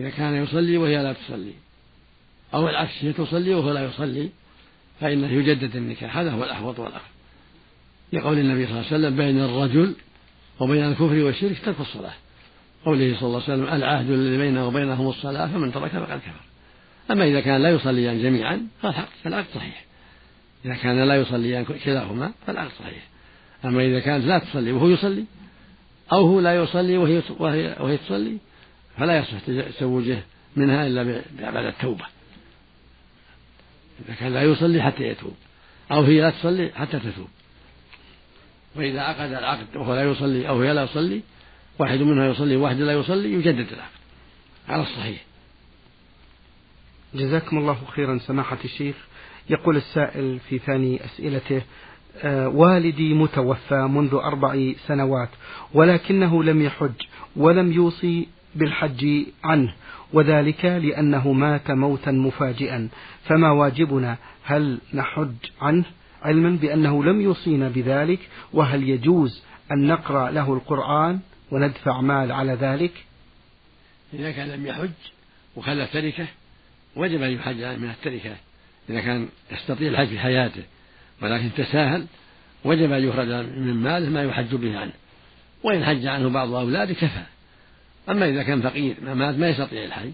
إذا 0.00 0.11
كان 0.11 0.35
يصلي 0.35 0.76
وهي 0.76 1.02
لا 1.02 1.12
تصلي. 1.12 1.52
أو 2.54 2.69
العكس 2.69 3.04
هي 3.04 3.12
تصلي 3.12 3.54
وهو 3.54 3.71
لا 3.71 3.85
يصلي 3.85 4.31
فإنه 5.00 5.33
يجدد 5.33 5.76
النكاح. 5.76 6.16
هذا 6.16 6.31
هو 6.31 6.45
الأحوط 6.45 6.78
والافضل 6.78 7.14
لقول 8.12 8.38
النبي 8.38 8.66
صلى 8.66 8.75
الله 8.75 8.87
عليه 8.87 8.97
وسلم 8.97 9.16
بين 9.16 9.40
الرجل 9.40 9.95
وبين 10.61 10.84
الكفر 10.84 11.25
والشرك 11.25 11.58
ترك 11.64 11.80
الصلاة. 11.80 12.12
قوله 12.84 13.16
صلى 13.20 13.26
الله 13.26 13.42
عليه 13.42 13.54
وسلم 13.54 13.75
العهد 13.75 14.11
الذي 14.11 14.38
بينه 14.38 14.66
وبينهم 14.66 15.08
الصلاة 15.08 15.46
فمن 15.46 15.73
ترك 15.73 15.90
فقد 15.90 16.18
كفر. 16.18 16.44
أما 17.11 17.25
إذا 17.25 17.40
كان 17.40 17.62
لا 17.62 17.70
يصليان 17.70 18.23
جميعا 18.23 18.66
فالعقد 19.25 19.46
صحيح. 19.54 19.84
إذا 20.64 20.75
كان 20.75 21.08
لا 21.08 21.16
يصليان 21.16 21.64
كلاهما 21.64 22.32
فالعقد 22.46 22.70
صحيح. 22.78 23.08
أما 23.64 23.82
إذا 23.82 24.00
كانت 24.00 24.25
لا 24.25 24.38
تصلي 24.38 24.73
وهو 24.73 24.88
يصلي 24.88 25.25
أو 26.12 26.26
هو 26.26 26.40
لا 26.40 26.62
يصلي 26.62 26.99
وهي 26.99 27.23
وهي, 27.38 27.76
وهي 27.80 27.96
تصلي 27.96 28.37
فلا 28.99 29.18
يصح 29.18 29.38
تزوجه 29.78 30.18
منها 30.56 30.87
إلا 30.87 31.23
بعد 31.40 31.64
التوبة. 31.64 32.04
إذا 34.06 34.14
كان 34.14 34.34
لا 34.34 34.42
يصلي 34.42 34.82
حتى 34.82 35.02
يتوب 35.02 35.34
أو 35.92 36.02
هي 36.02 36.20
لا 36.20 36.30
تصلي 36.30 36.70
حتى 36.75 36.99
تتوب. 36.99 37.28
وإذا 38.76 39.00
عقد 39.00 39.33
العقد 39.33 39.76
وهو 39.76 39.95
لا 39.95 40.04
يصلي 40.04 40.49
أو 40.49 40.62
هي 40.62 40.73
لا 40.73 40.87
تصلي 40.87 41.23
واحد 41.78 41.99
منها 41.99 42.26
يصلي 42.26 42.57
وواحد 42.57 42.76
لا 42.76 42.93
يصلي 42.93 43.33
يجدد 43.33 43.73
العقد 43.73 43.90
على 44.69 44.83
الصحيح. 44.83 45.25
جزاكم 47.14 47.59
الله 47.59 47.78
خيرا 47.95 48.19
سماحة 48.19 48.59
الشيخ. 48.64 48.97
يقول 49.50 49.76
السائل 49.76 50.38
في 50.49 50.59
ثاني 50.59 51.04
أسئلته 51.04 51.62
آه، 52.23 52.49
والدي 52.49 53.14
متوفى 53.14 53.75
منذ 53.75 54.14
أربع 54.14 54.73
سنوات 54.87 55.28
ولكنه 55.75 56.45
لم 56.45 56.62
يحج 56.62 56.93
ولم 57.37 57.73
يوصي 57.73 58.28
بالحج 58.54 59.25
عنه 59.45 59.75
وذلك 60.12 60.64
لأنه 60.64 61.33
مات 61.33 61.71
موتا 61.71 62.11
مفاجئا. 62.11 62.88
فما 63.25 63.50
واجبنا؟ 63.50 64.16
هل 64.45 64.78
نحج 64.95 65.35
عنه؟ 65.61 65.85
علما 66.25 66.50
بأنه 66.50 67.04
لم 67.04 67.21
يوصينا 67.21 67.69
بذلك 67.69 68.19
وهل 68.52 68.88
يجوز 68.88 69.43
أن 69.73 69.87
نقرأ 69.87 70.31
له 70.31 70.54
القرآن 70.54 71.21
وندفع 71.50 72.00
مال 72.00 72.33
على 72.33 72.52
ذلك؟ 72.52 72.93
إذا 74.14 74.31
كان 74.33 74.49
لم 74.49 74.66
يحج 74.66 74.90
وخلى 75.57 75.87
تركة 75.87 76.26
وجب 76.97 77.23
أن 77.23 77.31
يحج 77.31 77.64
من 77.64 77.90
التركة. 77.90 78.37
إذا 78.90 79.00
كان 79.00 79.28
يستطيع 79.52 79.88
الحج 79.88 80.07
في 80.07 80.19
حياته 80.19 80.62
ولكن 81.23 81.50
تساهل 81.57 82.07
وجب 82.64 82.93
أن 82.93 83.09
يخرج 83.09 83.28
من 83.57 83.75
ماله 83.75 84.11
ما 84.11 84.23
يحج 84.23 84.54
به 84.54 84.78
عنه. 84.78 84.93
وإن 85.62 85.85
حج 85.85 86.07
عنه 86.07 86.28
بعض 86.28 86.52
أولاده 86.52 86.95
كفى. 86.95 87.23
أما 88.09 88.28
إذا 88.28 88.43
كان 88.43 88.62
فقير 88.62 88.97
ما 89.02 89.14
مات 89.14 89.35
ما 89.35 89.49
يستطيع 89.49 89.85
الحج 89.85 90.12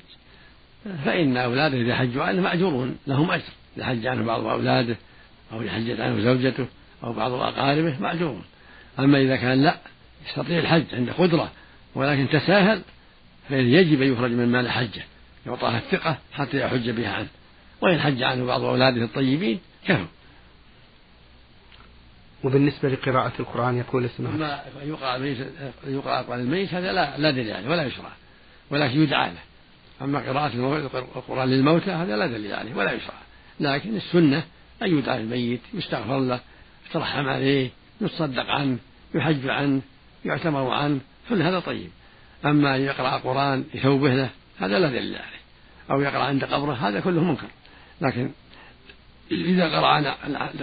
فإن 1.05 1.37
أولاده 1.37 1.76
إذا 1.76 1.97
حجوا 1.97 2.25
عنه 2.25 2.43
مأجورون 2.43 2.97
لهم 3.07 3.31
أجر. 3.31 3.43
إذا 3.76 3.85
حج 3.85 4.07
عنه 4.07 4.25
بعض 4.25 4.47
أولاده 4.47 4.97
أو 5.52 5.61
حجت 5.61 6.00
عنه 6.00 6.21
زوجته 6.21 6.66
أو 7.04 7.12
بعض 7.12 7.33
أقاربه 7.33 7.99
مأجورون 8.00 8.45
أما 8.99 9.19
إذا 9.19 9.37
كان 9.37 9.62
لا 9.62 9.78
يستطيع 10.28 10.59
الحج 10.59 10.85
عنده 10.92 11.12
قدرة 11.12 11.50
ولكن 11.95 12.28
تساهل 12.28 12.83
فإن 13.49 13.66
يجب 13.66 14.02
أن 14.02 14.12
يخرج 14.12 14.30
من 14.30 14.49
مال 14.49 14.71
حجة 14.71 15.02
يعطاها 15.47 15.78
الثقة 15.78 16.19
حتى 16.33 16.61
يحج 16.61 16.90
بها 16.90 17.12
عنه. 17.12 17.28
وإن 17.80 18.00
حج 18.00 18.23
عنه 18.23 18.45
بعض 18.45 18.64
أولاده 18.64 19.04
الطيبين 19.04 19.61
كفوا 19.87 20.07
وبالنسبة 22.45 22.88
لقراءة 22.88 23.33
القرآن 23.40 23.78
يقول 23.78 24.04
اسمه؟ 24.04 24.37
ما 24.37 24.61
يقرأ 24.83 25.16
الميت 25.16 25.38
يقرأ 25.87 26.21
القرآن 26.21 26.40
الميت 26.40 26.75
هذا 26.75 26.92
لا 26.92 27.19
لا 27.19 27.30
دليل 27.30 27.52
عليه 27.52 27.69
ولا 27.69 27.83
يشرع 27.83 28.12
ولكن 28.71 29.02
يدعى 29.02 29.30
له. 29.30 29.40
أما 30.02 30.19
قراءة 30.19 30.52
القرآن 31.16 31.49
للموتى 31.49 31.90
هذا 31.90 32.16
لا 32.16 32.26
دليل 32.26 32.54
عليه 32.54 32.75
ولا 32.75 32.92
يشرع. 32.92 33.14
لكن 33.61 33.97
السنة 33.97 34.42
أن 34.82 34.99
يدعى 34.99 35.20
الميت 35.20 35.60
يستغفر 35.75 36.20
له 36.20 36.40
يترحم 36.90 37.28
عليه 37.28 37.70
يتصدق 38.00 38.46
عنه 38.46 38.78
يحج 39.14 39.49
عنه 39.49 39.80
يعتمر 40.25 40.70
عنه 40.70 41.00
كل 41.28 41.42
هذا 41.42 41.60
طيب. 41.60 41.90
أما 42.44 42.76
أن 42.76 42.80
يقرأ 42.80 43.16
القرآن 43.16 43.64
لثوبه 43.75 44.14
له 44.14 44.30
هذا 44.58 44.78
لا 44.78 44.88
دليل 44.88 45.14
عليه. 45.14 45.40
أو 45.90 46.00
يقرأ 46.00 46.22
عند 46.22 46.44
قبره 46.44 46.72
هذا 46.72 47.00
كله 47.00 47.25
منكر. 47.25 47.49
لكن 48.00 48.30
إذا 49.32 49.78
قرأ 49.78 50.00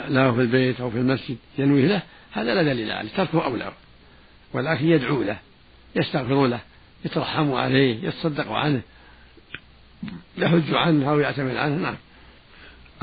له 0.09 0.31
في 0.31 0.41
البيت 0.41 0.81
أو 0.81 0.91
في 0.91 0.97
المسجد 0.97 1.38
ينويه 1.57 1.88
له 1.88 2.01
هذا 2.31 2.55
لا 2.55 2.63
دليل 2.63 2.91
عليه 2.91 3.09
تركه 3.09 3.45
أولى 3.45 3.71
ولكن 4.53 4.88
يدعو 4.88 5.24
له 5.24 5.39
يستغفر 5.95 6.47
له 6.47 6.59
يترحم 7.05 7.53
عليه 7.53 8.07
يتصدق 8.07 8.51
عنه 8.51 8.81
يحج 10.38 10.74
عنه 10.74 11.09
أو 11.09 11.19
يعتمد 11.19 11.55
عنه 11.55 11.75
نعم. 11.75 11.95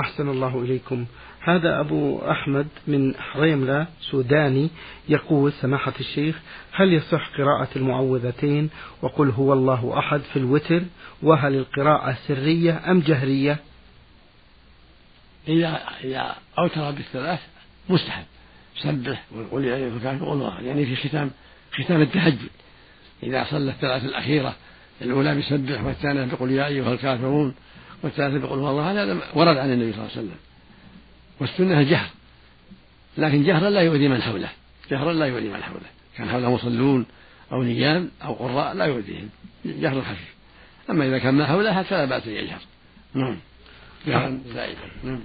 أحسن 0.00 0.28
الله 0.28 0.60
إليكم. 0.62 1.06
هذا 1.40 1.80
أبو 1.80 2.18
أحمد 2.30 2.66
من 2.86 3.14
حريملة 3.14 3.86
سوداني 4.00 4.70
يقول 5.08 5.52
سماحة 5.52 5.92
الشيخ 6.00 6.36
هل 6.72 6.92
يصح 6.92 7.28
قراءة 7.38 7.68
المعوذتين؟ 7.76 8.70
وقل 9.02 9.30
هو 9.30 9.52
الله 9.52 9.98
أحد 9.98 10.20
في 10.20 10.38
الوتر 10.38 10.82
وهل 11.22 11.54
القراءة 11.54 12.16
سرية 12.28 12.90
أم 12.90 13.00
جهرية؟ 13.00 13.58
إذا 15.48 15.80
إذا 16.04 16.34
أوتر 16.58 16.90
بالثلاث 16.90 17.40
مستحب. 17.88 18.24
سبح 18.82 19.24
أيها 19.54 19.96
الكافرون 19.96 20.52
يعني 20.62 20.86
في 20.86 21.08
ختام 21.08 21.30
ختام 21.72 22.02
التهجد. 22.02 22.50
إذا 23.22 23.46
صلى 23.50 23.70
الثلاث 23.70 24.04
الأخيرة 24.04 24.54
الأولى 25.02 25.38
بسبح 25.38 25.84
والثانية 25.84 26.24
بقول 26.24 26.50
يا 26.50 26.66
أيها 26.66 26.92
الكافرون. 26.92 27.54
والثالثة 28.04 28.38
بقول 28.38 28.58
هو 28.58 28.70
الله 28.70 28.92
هذا 28.92 29.18
ورد 29.34 29.56
عن 29.56 29.72
النبي 29.72 29.92
صلى 29.92 30.00
الله 30.00 30.10
عليه 30.10 30.20
وسلم. 30.20 30.36
والسنة 31.40 31.80
الجهر 31.80 32.06
لكن 33.18 33.44
جهرا 33.44 33.70
لا 33.70 33.80
يؤذي 33.80 34.08
من 34.08 34.22
حوله. 34.22 34.48
جهرا 34.90 35.12
لا 35.12 35.26
يؤذي 35.26 35.48
من 35.48 35.62
حوله. 35.62 35.86
كان 36.16 36.28
حوله 36.28 36.54
مصلون 36.54 37.06
أو 37.52 37.62
نيام 37.62 38.10
أو 38.24 38.32
قراء 38.32 38.74
لا 38.74 38.84
يؤذيهم. 38.84 39.28
جهر 39.64 40.02
خفيف. 40.02 40.34
أما 40.90 41.06
إذا 41.06 41.18
كان 41.18 41.34
ما 41.34 41.46
حوله 41.46 41.82
فلا 41.82 42.04
بأس 42.04 42.26
أن 42.26 42.32
يجهر. 42.32 42.60
نعم. 43.14 43.36
جهرا 44.06 44.40
زائدا. 44.54 44.80
نعم. 45.04 45.20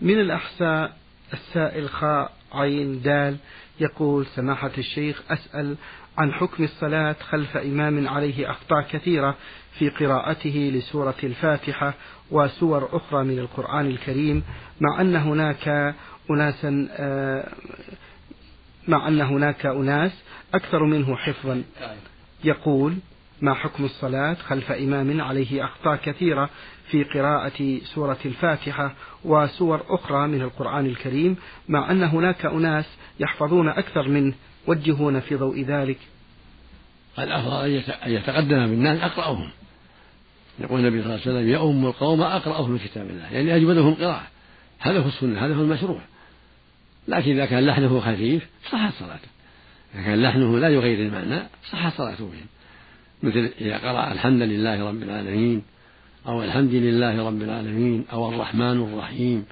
من 0.00 0.20
الأحساء 0.20 0.96
السائل 1.32 1.90
خاء 1.90 2.32
عين 2.52 3.02
دال 3.02 3.36
يقول 3.80 4.26
سماحة 4.26 4.70
الشيخ 4.78 5.22
أسأل 5.30 5.76
عن 6.18 6.32
حكم 6.32 6.64
الصلاة 6.64 7.16
خلف 7.28 7.56
إمام 7.56 8.08
عليه 8.08 8.50
أخطاء 8.50 8.82
كثيرة 8.90 9.36
في 9.78 9.88
قراءته 9.88 10.70
لسورة 10.74 11.14
الفاتحة 11.24 11.94
وسور 12.30 12.88
أخرى 12.92 13.24
من 13.24 13.38
القرآن 13.38 13.86
الكريم 13.86 14.42
مع 14.80 15.00
أن 15.00 15.16
هناك 15.16 15.94
أناسا 16.30 16.88
آه، 16.90 17.48
مع 18.88 19.08
أن 19.08 19.20
هناك 19.20 19.66
أناس 19.66 20.12
أكثر 20.54 20.84
منه 20.84 21.16
حفظا. 21.16 21.62
يقول 22.44 22.96
ما 23.42 23.54
حكم 23.54 23.84
الصلاة 23.84 24.34
خلف 24.34 24.72
إمام 24.72 25.20
عليه 25.20 25.64
أخطاء 25.64 25.96
كثيرة 25.96 26.50
في 26.90 27.04
قراءة 27.04 27.78
سورة 27.84 28.18
الفاتحة 28.24 28.94
وسور 29.24 29.82
أخرى 29.88 30.28
من 30.28 30.42
القرآن 30.42 30.86
الكريم 30.86 31.36
مع 31.68 31.90
أن 31.90 32.02
هناك 32.02 32.46
أناس 32.46 32.98
يحفظون 33.20 33.68
أكثر 33.68 34.08
منه 34.08 34.34
وجهون 34.66 35.20
في 35.20 35.34
ضوء 35.34 35.64
ذلك. 35.64 35.98
الأفضل 37.18 37.82
أن 38.06 38.12
يتقدم 38.12 38.66
بالناس 38.66 39.02
أقرأهم. 39.02 39.50
يقول 40.58 40.80
النبي 40.80 41.02
صلى 41.02 41.14
الله 41.14 41.20
عليه 41.26 41.36
وسلم 41.36 41.48
يؤم 41.48 41.86
القوم 41.86 42.22
أقرأهم 42.22 42.78
كتاب 42.78 43.10
الله. 43.10 43.32
يعني 43.32 43.56
أجودهم 43.56 43.94
قراءة. 43.94 44.26
هذا 44.78 44.98
هو 44.98 45.08
السنة 45.08 45.46
هذا 45.46 45.54
هو 45.54 45.62
المشروع. 45.62 46.00
لكن 47.08 47.30
إذا 47.30 47.46
كان 47.46 47.66
لحنه 47.66 48.00
خفيف 48.00 48.46
صحت 48.70 48.92
صلاته. 49.00 49.28
إذا 49.94 50.02
كان 50.02 50.22
لحنه 50.22 50.58
لا 50.58 50.68
يغير 50.68 51.06
المعنى 51.06 51.42
صحت 51.70 51.96
صلاته 51.96 52.24
بهم. 52.24 52.46
مثل 53.22 53.50
إذا 53.60 53.78
قرأ 53.78 54.12
الحمد 54.12 54.42
لله 54.42 54.88
رب 54.88 55.02
العالمين 55.02 55.62
أو 56.26 56.42
الحمد 56.42 56.74
لله 56.74 57.26
رب 57.26 57.42
العالمين 57.42 58.04
أو 58.12 58.28
الرحمن 58.28 58.82
الرحيم 58.82 59.44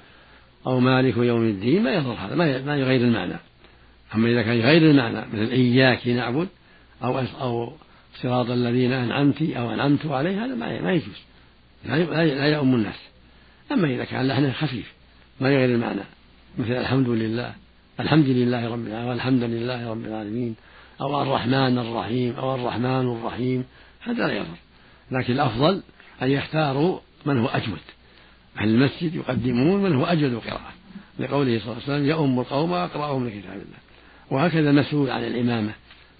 أو 0.67 0.79
مالك 0.79 1.17
يوم 1.17 1.43
الدين 1.43 1.83
ما 1.83 1.91
يضر 1.91 2.13
هذا 2.13 2.35
ما 2.65 2.77
يغير 2.77 3.01
المعنى. 3.01 3.35
أما 4.15 4.29
إذا 4.29 4.41
كان 4.41 4.57
يغير 4.57 4.91
المعنى 4.91 5.25
مثل 5.33 5.51
إياك 5.51 6.07
نعبد 6.07 6.47
أو 7.03 7.19
أو 7.19 7.73
صراط 8.21 8.49
الذين 8.49 8.91
أنعمت 8.91 9.41
أو 9.41 9.73
أنعمت 9.73 10.05
عليه 10.05 10.45
هذا 10.45 10.55
ما 10.55 10.91
يجوز. 10.91 11.19
لا 11.85 12.47
يؤم 12.47 12.75
الناس. 12.75 12.99
أما 13.71 13.87
إذا 13.87 14.03
كان 14.03 14.27
لحن 14.27 14.51
خفيف 14.51 14.93
ما 15.41 15.49
يغير 15.49 15.75
المعنى 15.75 16.01
مثل 16.57 16.71
الحمد 16.71 17.09
لله 17.09 17.53
الحمد 17.99 18.27
لله 18.27 18.69
رب 18.69 18.87
العالمين 18.87 19.09
والحمد 19.09 19.43
لله 19.43 19.89
رب 19.89 20.05
العالمين 20.05 20.55
أو 21.01 21.21
الرحمن 21.21 21.77
الرحيم 21.77 22.35
أو 22.35 22.55
الرحمن 22.55 23.17
الرحيم 23.17 23.65
هذا 24.01 24.27
لا 24.27 24.33
يضر. 24.33 24.57
لكن 25.11 25.33
الأفضل 25.33 25.81
أن 26.21 26.31
يختاروا 26.31 26.99
من 27.25 27.37
هو 27.39 27.47
أجود. 27.47 27.79
أهل 28.57 28.69
المسجد 28.69 29.15
يقدمون 29.15 29.83
من 29.83 29.95
هو 29.95 30.05
أجود 30.05 30.35
قراءة 30.35 30.73
لقوله 31.19 31.59
صلى 31.59 31.71
الله 31.71 31.83
عليه 31.83 31.83
وسلم 31.83 32.05
يؤم 32.05 32.39
القوم 32.39 32.71
وأقرأهم 32.71 33.27
لكتاب 33.27 33.53
الله. 33.53 33.83
وهكذا 34.31 34.69
المسؤول 34.69 35.09
عن 35.09 35.23
الإمامة. 35.23 35.73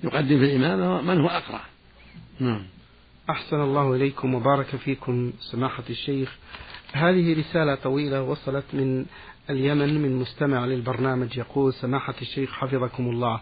يقدم 0.04 0.40
في 0.40 0.46
الإمامة 0.46 1.02
من 1.02 1.20
هو 1.22 1.28
أقرأ. 1.28 1.62
نعم. 2.40 2.64
أحسن 3.30 3.62
الله 3.62 3.96
إليكم 3.96 4.34
وبارك 4.34 4.76
فيكم 4.76 5.34
سماحة 5.40 5.84
الشيخ. 5.90 6.38
هذه 6.94 7.40
رسالة 7.40 7.76
طويلة 7.76 8.22
وصلت 8.22 8.66
من 8.74 9.06
اليمن 9.50 10.02
من 10.02 10.16
مستمع 10.16 10.66
للبرنامج. 10.66 11.38
يقول 11.38 11.74
سماحة 11.74 12.16
الشيخ 12.22 12.52
حفظكم 12.52 13.10
الله. 13.10 13.42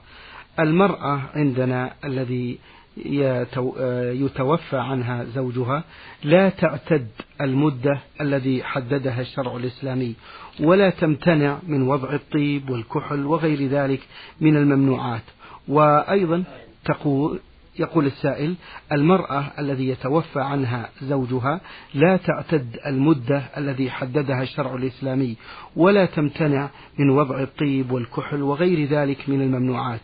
المرأة 0.60 1.22
عندنا 1.36 1.94
الذي 2.06 2.60
يتوفى 2.98 4.78
عنها 4.78 5.24
زوجها. 5.24 5.84
لا 6.24 6.50
تعتد 6.50 7.08
المدة 7.42 8.00
الذي 8.22 8.64
حددها 8.64 9.22
الشرع 9.22 9.56
الإسلامي 9.56 10.16
ولا 10.60 10.90
تمتنع 10.90 11.60
من 11.68 11.82
وضع 11.82 12.14
الطيب 12.14 12.70
والكحل 12.70 13.26
وغير 13.26 13.68
ذلك 13.68 14.00
من 14.42 14.58
الممنوعات. 14.58 15.24
وأيضا 15.68 16.44
تقول 16.86 17.40
يقول 17.80 18.06
السائل 18.06 18.56
المرأة 18.92 19.52
الذي 19.60 19.88
يتوفى 19.90 20.42
عنها 20.42 20.90
زوجها 21.02 21.62
لا 21.94 22.18
تعتد 22.18 22.80
المدة 22.86 23.44
الذي 23.58 23.92
حددها 23.92 24.44
الشرع 24.44 24.76
الإسلامي 24.76 25.38
ولا 25.76 26.06
تمتنع 26.06 26.70
من 27.00 27.10
وضع 27.10 27.42
الطيب 27.42 27.92
والكحل 27.92 28.42
وغير 28.42 28.88
ذلك 28.88 29.30
من 29.30 29.42
الممنوعات. 29.42 30.02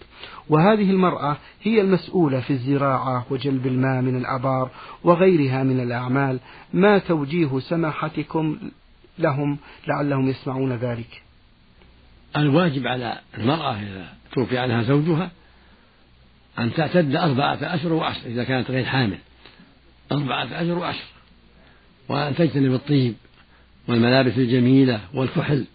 وهذه 0.49 0.91
المرأة 0.91 1.37
هي 1.63 1.81
المسؤولة 1.81 2.39
في 2.39 2.53
الزراعة 2.53 3.25
وجلب 3.29 3.67
الماء 3.67 4.01
من 4.01 4.15
الآبار 4.15 4.69
وغيرها 5.03 5.63
من 5.63 5.79
الأعمال. 5.79 6.39
ما 6.73 6.97
توجيه 6.97 7.59
سماحتكم 7.59 8.57
لهم 9.19 9.57
لعلهم 9.87 10.27
يسمعون 10.27 10.73
ذلك؟ 10.73 11.23
الواجب 12.37 12.87
على 12.87 13.19
المرأة 13.37 13.73
إذا 13.73 14.13
توفي 14.31 14.57
عنها 14.57 14.81
زوجها 14.81 15.31
أن 16.59 16.73
تعتد 16.73 17.15
أربعة 17.15 17.57
أشهر 17.61 17.93
وعشر 17.93 18.21
إذا 18.25 18.43
كانت 18.43 18.71
غير 18.71 18.85
حامل. 18.85 19.17
أربعة 20.11 20.45
أشهر 20.45 20.77
وعشر. 20.77 21.05
وأن 22.09 22.35
تجتنب 22.35 22.73
الطيب 22.73 23.15
والملابس 23.87 24.37
الجميلة 24.37 24.99
والكحل 25.13 25.65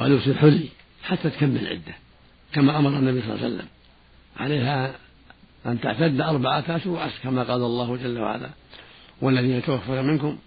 ولبس 0.00 0.28
الحلي 0.28 0.68
حتى 1.02 1.30
تكمل 1.30 1.56
العدة 1.56 1.94
كما 2.52 2.78
أمر 2.78 2.90
النبي 2.90 3.20
صلى 3.20 3.34
الله 3.34 3.44
عليه 3.44 3.54
وسلم. 3.54 3.68
عليها 4.36 4.94
أن 5.66 5.80
تعتد 5.80 6.20
أربعة 6.20 6.64
أشهر 6.68 6.88
وعشر 6.88 7.18
كما 7.22 7.42
قال 7.42 7.62
الله 7.62 7.96
جل 7.96 8.18
وعلا 8.18 8.50
والذين 9.20 9.50
يتوفون 9.50 10.04
منكم 10.04 10.38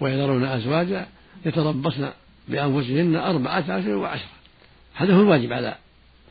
ويذرون 0.00 0.44
أزواجا 0.44 1.06
يتربصن 1.46 2.10
بأنفسهن 2.48 3.16
أربعة 3.16 3.64
أشهر 3.68 3.96
وعشرة 3.96 4.28
هذا 4.94 5.14
هو 5.14 5.20
الواجب 5.20 5.52
على 5.52 5.74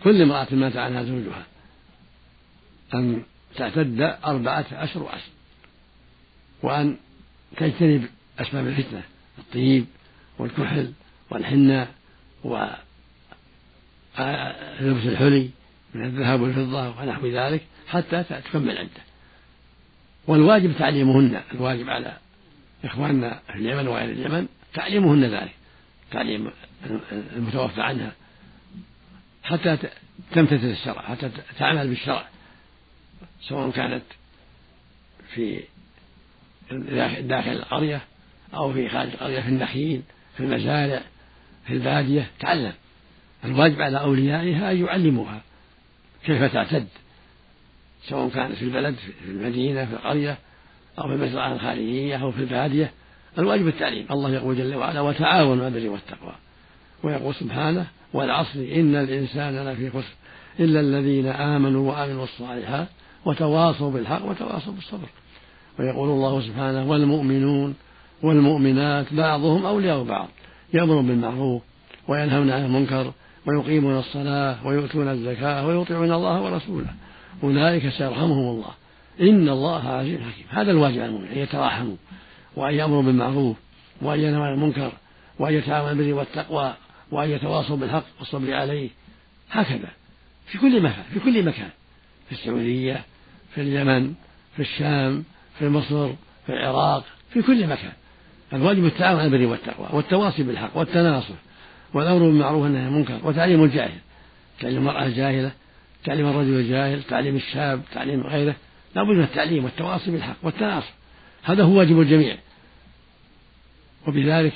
كل 0.03 0.21
امرأة 0.21 0.47
مات 0.51 0.77
عنها 0.77 1.03
زوجها. 1.03 1.45
أن 2.93 3.23
تعتد 3.55 4.01
أربعة 4.25 4.65
أشهر 4.71 5.03
وعشر 5.03 5.31
وأن 6.63 6.95
تجتنب 7.57 8.09
أسباب 8.39 8.67
الفتنة 8.67 9.03
الطيب 9.37 9.85
والكحل 10.39 10.91
والحنة 11.29 11.87
ولبس 12.43 12.65
الحلي 15.05 15.49
من 15.93 16.05
الذهب 16.05 16.41
والفضة 16.41 17.01
ونحو 17.01 17.27
ذلك 17.27 17.61
حتى 17.87 18.23
تكمل 18.23 18.71
العدة 18.71 19.01
والواجب 20.27 20.73
تعليمهن 20.79 21.41
الواجب 21.53 21.89
على 21.89 22.17
إخواننا 22.83 23.39
في 23.47 23.55
اليمن 23.55 23.87
وغير 23.87 24.09
اليمن 24.09 24.47
تعليمهن 24.73 25.23
ذلك 25.23 25.55
تعليم 26.11 26.51
المتوفى 27.35 27.81
عنها 27.81 28.11
حتى 29.43 29.77
تمتثل 30.31 30.65
الشرع 30.65 31.01
حتى 31.01 31.29
تعمل 31.59 31.87
بالشرع. 31.87 32.27
سواء 33.41 33.69
كانت 33.69 34.03
في 35.33 35.63
داخل 37.21 37.51
القرية 37.51 38.01
أو 38.53 38.73
في 38.73 38.89
خارج 38.89 39.09
القرية 39.09 39.41
في 39.41 39.47
النخيل 39.47 40.01
في 40.37 40.43
المزارع 40.43 41.01
في 41.67 41.73
البادية 41.73 42.27
تعلم. 42.39 42.73
الواجب 43.45 43.81
على 43.81 43.99
أوليائها 43.99 44.71
أن 44.71 44.85
يعلموها 44.85 45.41
كيف 46.25 46.43
تعتد 46.43 46.87
سواء 48.03 48.29
كانت 48.29 48.55
في 48.55 48.61
البلد 48.61 48.95
في 48.95 49.31
المدينة 49.31 49.85
في 49.85 49.93
القرية 49.93 50.37
أو 50.99 51.07
في 51.07 51.13
المزرعة 51.13 51.53
الخارجية 51.53 52.17
أو 52.17 52.31
في 52.31 52.39
البادية. 52.39 52.91
الواجب 53.37 53.67
التعليم. 53.67 54.05
الله 54.11 54.33
يقول 54.33 54.57
جل 54.57 54.75
وعلا 54.75 55.01
وتعاونوا 55.01 55.65
على 55.65 55.77
البر 55.77 55.89
والتقوى 55.89 56.35
ويقول 57.03 57.35
سبحانه 57.35 57.87
والعصر 58.13 58.59
إن 58.59 58.95
الإنسان 58.95 59.67
لفي 59.67 59.89
خسر 59.89 60.15
إلا 60.59 60.79
الذين 60.79 61.27
آمنوا 61.27 61.91
وعملوا 61.91 62.23
الصالحات 62.23 62.87
وتواصوا 63.27 63.91
بالحق 63.91 64.25
وتواصوا 64.25 64.73
بالصبر. 64.73 65.09
ويقول 65.79 66.09
الله 66.09 66.41
سبحانه 66.41 66.89
والمؤمنون 66.89 67.75
والمؤمنات 68.23 69.13
بعضهم 69.13 69.65
أولياء 69.65 70.03
بعض 70.03 70.27
يأمرون 70.73 71.07
بالمعروف 71.07 71.61
وينهون 72.07 72.49
عن 72.51 72.65
المنكر 72.65 73.13
ويقيمون 73.45 73.99
الصلاة 73.99 74.67
ويؤتون 74.67 75.07
الزكاة 75.07 75.67
ويطيعون 75.67 76.11
الله 76.11 76.41
ورسوله. 76.41 76.93
أولئك 77.43 77.89
سيرحمهم 77.89 78.49
الله. 78.49 78.71
إن 79.21 79.49
الله 79.49 79.89
عزيز 79.89 80.19
حكيم. 80.19 80.45
هذا 80.49 80.71
الواجب 80.71 80.99
على 80.99 81.05
المؤمنين 81.05 81.31
أن 81.31 81.37
يتراحموا 81.37 81.95
وأن 82.55 82.73
يأمروا 82.73 83.03
بالمعروف 83.03 83.57
وأن 84.01 84.19
ينهوا 84.19 84.45
عن 84.45 84.53
المنكر 84.53 84.91
وأن 85.39 85.53
يتعاونوا 85.53 85.93
بالبر 85.93 86.13
والتقوى 86.13 86.73
وأن 87.11 87.29
يتواصوا 87.29 87.77
بالحق 87.77 88.05
والصبر 88.19 88.53
عليه. 88.53 88.89
هكذا. 89.51 89.89
في 90.45 90.57
كل 90.57 90.81
مكان 90.81 91.03
في 91.13 91.19
كل 91.19 91.45
مكان. 91.45 91.69
في 92.29 92.31
السعودية 92.31 93.03
في 93.57 93.63
اليمن 93.63 94.13
في 94.55 94.61
الشام 94.61 95.23
في 95.59 95.69
مصر 95.69 96.13
في 96.45 96.53
العراق 96.53 97.03
في 97.33 97.41
كل 97.41 97.67
مكان. 97.67 97.91
الواجب 98.53 98.85
التعاون 98.85 99.19
على 99.19 99.27
البر 99.27 99.51
والتقوى 99.51 99.87
والتواصي 99.91 100.43
بالحق 100.43 100.77
والتناصح 100.77 101.35
والأمر 101.93 102.19
بالمعروف 102.19 102.63
والنهي 102.63 102.81
عن 102.81 102.87
المنكر 102.87 103.19
وتعليم 103.23 103.63
الجاهل. 103.63 103.99
تعليم 104.59 104.77
المرأة 104.77 105.05
الجاهلة 105.05 105.51
تعليم 106.03 106.27
الرجل 106.27 106.49
الجاهل 106.49 107.03
تعليم 107.03 107.35
الشاب 107.35 107.81
تعليم 107.93 108.21
غيره. 108.21 108.55
لا 108.95 109.03
بد 109.03 109.15
من 109.15 109.23
التعليم 109.23 109.63
والتواصي 109.63 110.11
بالحق 110.11 110.37
والتناصح 110.43 110.93
هذا 111.43 111.63
هو 111.63 111.77
واجب 111.77 111.99
الجميع. 111.99 112.37
وبذلك 114.07 114.53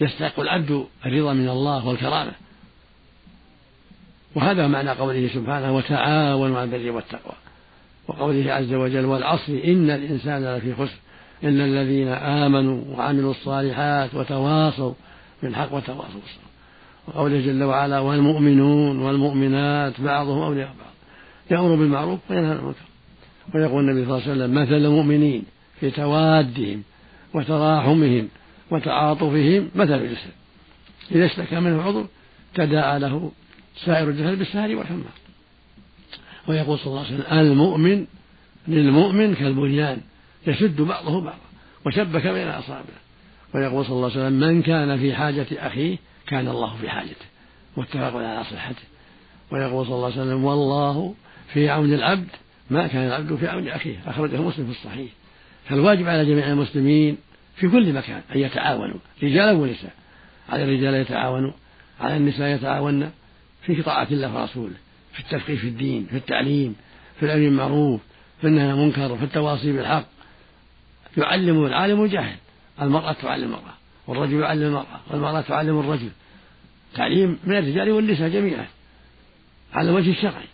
يستحق 0.00 0.40
العبد 0.40 0.86
الرضا 1.06 1.32
من 1.32 1.48
الله 1.48 1.86
والكرامة. 1.86 2.32
وهذا 4.34 4.66
معنى 4.66 4.90
قوله 4.90 5.30
سبحانه 5.34 5.76
وتعاونوا 5.76 6.58
على 6.58 6.76
البر 6.76 6.90
والتقوى. 6.90 7.34
وقوله 8.10 8.52
عز 8.52 8.74
وجل 8.74 9.04
والعصر 9.04 9.52
إن 9.64 9.90
الإنسان 9.90 10.44
لفي 10.56 10.74
خسر 10.74 10.98
إلا 11.44 11.64
الذين 11.64 12.08
آمنوا 12.08 12.84
وعملوا 12.96 13.30
الصالحات 13.30 14.14
وتواصوا 14.14 14.92
بالحق 15.42 15.74
وتواصوا 15.74 16.20
بالصبر. 16.20 16.50
وقوله 17.08 17.40
جل 17.40 17.62
وعلا 17.62 17.98
والمؤمنون 17.98 18.98
والمؤمنات 18.98 20.00
بعضهم 20.00 20.42
أولياء 20.42 20.68
بعض. 20.78 20.94
يأمر 21.50 21.74
بالمعروف 21.74 22.18
وينهى 22.30 22.50
عن 22.50 22.56
المنكر. 22.56 22.84
ويقول 23.54 23.90
النبي 23.90 24.06
صلى 24.06 24.16
الله 24.16 24.30
عليه 24.30 24.32
وسلم 24.32 24.62
مثل 24.62 24.74
المؤمنين 24.74 25.44
في 25.80 25.90
توادهم 25.90 26.82
وتراحمهم 27.34 28.28
وتعاطفهم 28.70 29.70
مثل 29.74 29.94
الجسد 29.94 30.30
إذا 31.10 31.26
اشتكى 31.26 31.60
منه 31.60 31.82
عضو 31.82 32.06
تداعى 32.54 32.98
له 32.98 33.32
سائر 33.84 34.08
الجسد 34.08 34.38
بالسهر 34.38 34.76
والحمى. 34.76 35.19
ويقول 36.48 36.78
صلى 36.78 36.86
الله 36.86 37.06
عليه 37.06 37.14
وسلم 37.14 37.38
المؤمن 37.38 38.06
للمؤمن 38.68 39.34
كالبنيان 39.34 40.00
يشد 40.46 40.80
بعضه 40.80 41.20
بعضا 41.20 41.38
وشبك 41.86 42.26
بين 42.26 42.48
أصابعه. 42.48 43.00
ويقول 43.54 43.84
صلى 43.84 43.96
الله 43.96 44.10
عليه 44.10 44.20
وسلم 44.20 44.32
من 44.32 44.62
كان 44.62 44.98
في 44.98 45.14
حاجة 45.14 45.46
أخيه 45.58 45.96
كان 46.26 46.48
الله 46.48 46.76
في 46.76 46.90
حاجته 46.90 47.26
متفق 47.76 48.16
على 48.16 48.44
صحته. 48.44 48.82
ويقول 49.52 49.86
صلى 49.86 49.94
الله 49.94 50.12
عليه 50.12 50.22
وسلم 50.22 50.44
والله 50.44 51.14
في 51.52 51.68
عون 51.68 51.94
العبد 51.94 52.28
ما 52.70 52.86
كان 52.86 53.06
العبد 53.06 53.34
في 53.34 53.48
عون 53.48 53.68
أخيه. 53.68 53.96
أخرجه 54.06 54.36
مسلم 54.36 54.66
في 54.66 54.70
الصحيح. 54.70 55.10
فالواجب 55.68 56.08
على 56.08 56.24
جميع 56.24 56.46
المسلمين 56.46 57.16
في 57.56 57.68
كل 57.68 57.92
مكان 57.92 58.22
أن 58.34 58.40
يتعاونوا 58.40 58.98
رجالا 59.22 59.52
ونساء. 59.52 59.92
على 60.48 60.64
الرجال 60.64 60.94
يتعاونوا 60.94 61.52
على 62.00 62.16
النساء 62.16 62.48
يتعاون 62.48 63.10
في 63.62 63.82
طاعة 63.82 64.08
الله 64.10 64.40
ورسوله. 64.40 64.74
في 65.12 65.20
التفقيه 65.20 65.56
في 65.56 65.68
الدين 65.68 66.06
في 66.10 66.16
التعليم 66.16 66.76
في 67.20 67.26
الأمر 67.26 67.40
بالمعروف 67.40 68.00
في 68.40 68.46
النهي 68.46 68.64
عن 68.64 68.70
المنكر 68.70 69.16
في 69.16 69.24
التواصي 69.24 69.72
بالحق. 69.72 70.04
يعلم 71.16 71.66
العالم 71.66 72.04
الجاهل. 72.04 72.36
المرأة 72.82 73.12
تعلم 73.12 73.44
المرأة 73.44 73.74
والرجل 74.06 74.40
يعلم 74.40 74.62
المرأة 74.62 75.00
والمرأة 75.10 75.40
تعلم 75.40 75.80
الرجل. 75.80 76.10
تعليم 76.94 77.38
من 77.44 77.56
الرجال 77.56 77.90
والنساء 77.90 78.28
جميعا 78.28 78.66
على 79.72 79.90
الوجه 79.90 80.10
الشرعي. 80.10 80.48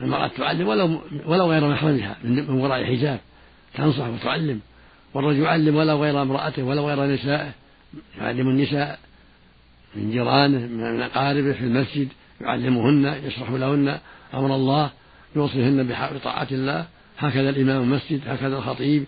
المرأة 0.00 0.28
تعلم 0.28 0.68
ولو 0.68 1.00
ولو 1.26 1.50
غير 1.50 1.68
محرمها 1.68 2.16
من 2.24 2.50
وراء 2.50 2.84
حجاب. 2.84 3.20
تنصح 3.74 4.06
وتعلم. 4.06 4.60
والرجل 5.14 5.40
يعلم 5.40 5.76
ولو 5.76 6.02
غير 6.02 6.22
امرأته 6.22 6.62
ولو 6.62 6.88
غير 6.88 7.14
نسائه. 7.14 7.52
يعلم 8.20 8.48
النساء 8.48 8.98
من 9.94 10.10
جيرانه 10.10 10.58
من 10.58 11.02
أقاربه 11.02 11.52
في 11.52 11.60
المسجد. 11.60 12.08
يعلمهن 12.40 13.04
يشرح 13.24 13.50
لهن 13.50 13.98
أمر 14.34 14.54
الله 14.54 14.90
يوصيهن 15.36 15.88
بطاعة 16.14 16.48
الله. 16.52 16.86
هكذا 17.18 17.50
الإمام 17.50 17.82
المسجد 17.82 18.20
هكذا 18.26 18.56
الخطيب. 18.56 19.04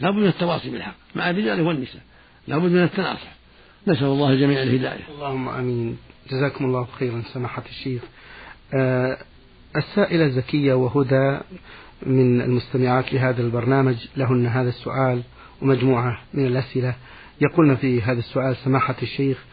لابد 0.00 0.16
من 0.16 0.26
التواصي 0.26 0.70
بالحق 0.70 0.94
مع 1.14 1.30
الرجال 1.30 1.60
والنساء. 1.60 2.02
لابد 2.48 2.70
من 2.70 2.82
التناصح. 2.82 3.32
نسأل 3.86 4.06
الله 4.06 4.30
الجميع 4.30 4.62
الهداية. 4.62 5.04
اللهم 5.14 5.48
آمين. 5.48 5.98
جزاكم 6.30 6.64
الله 6.64 6.88
خيرا 6.98 7.22
سماحة 7.32 7.62
الشيخ. 7.70 8.02
آه 8.74 9.18
السائلة 9.76 10.28
زكية 10.28 10.74
وهدى 10.74 11.40
من 12.06 12.40
المستمعات 12.40 13.12
لهذا 13.12 13.42
البرنامج. 13.42 13.96
لهن 14.16 14.46
هذا 14.46 14.68
السؤال 14.68 15.22
ومجموعة 15.62 16.22
من 16.34 16.46
الأسئلة. 16.46 16.94
يقولن 17.40 17.76
في 17.76 18.02
هذا 18.02 18.18
السؤال 18.18 18.56
سماحة 18.56 18.96
الشيخ 19.02 19.44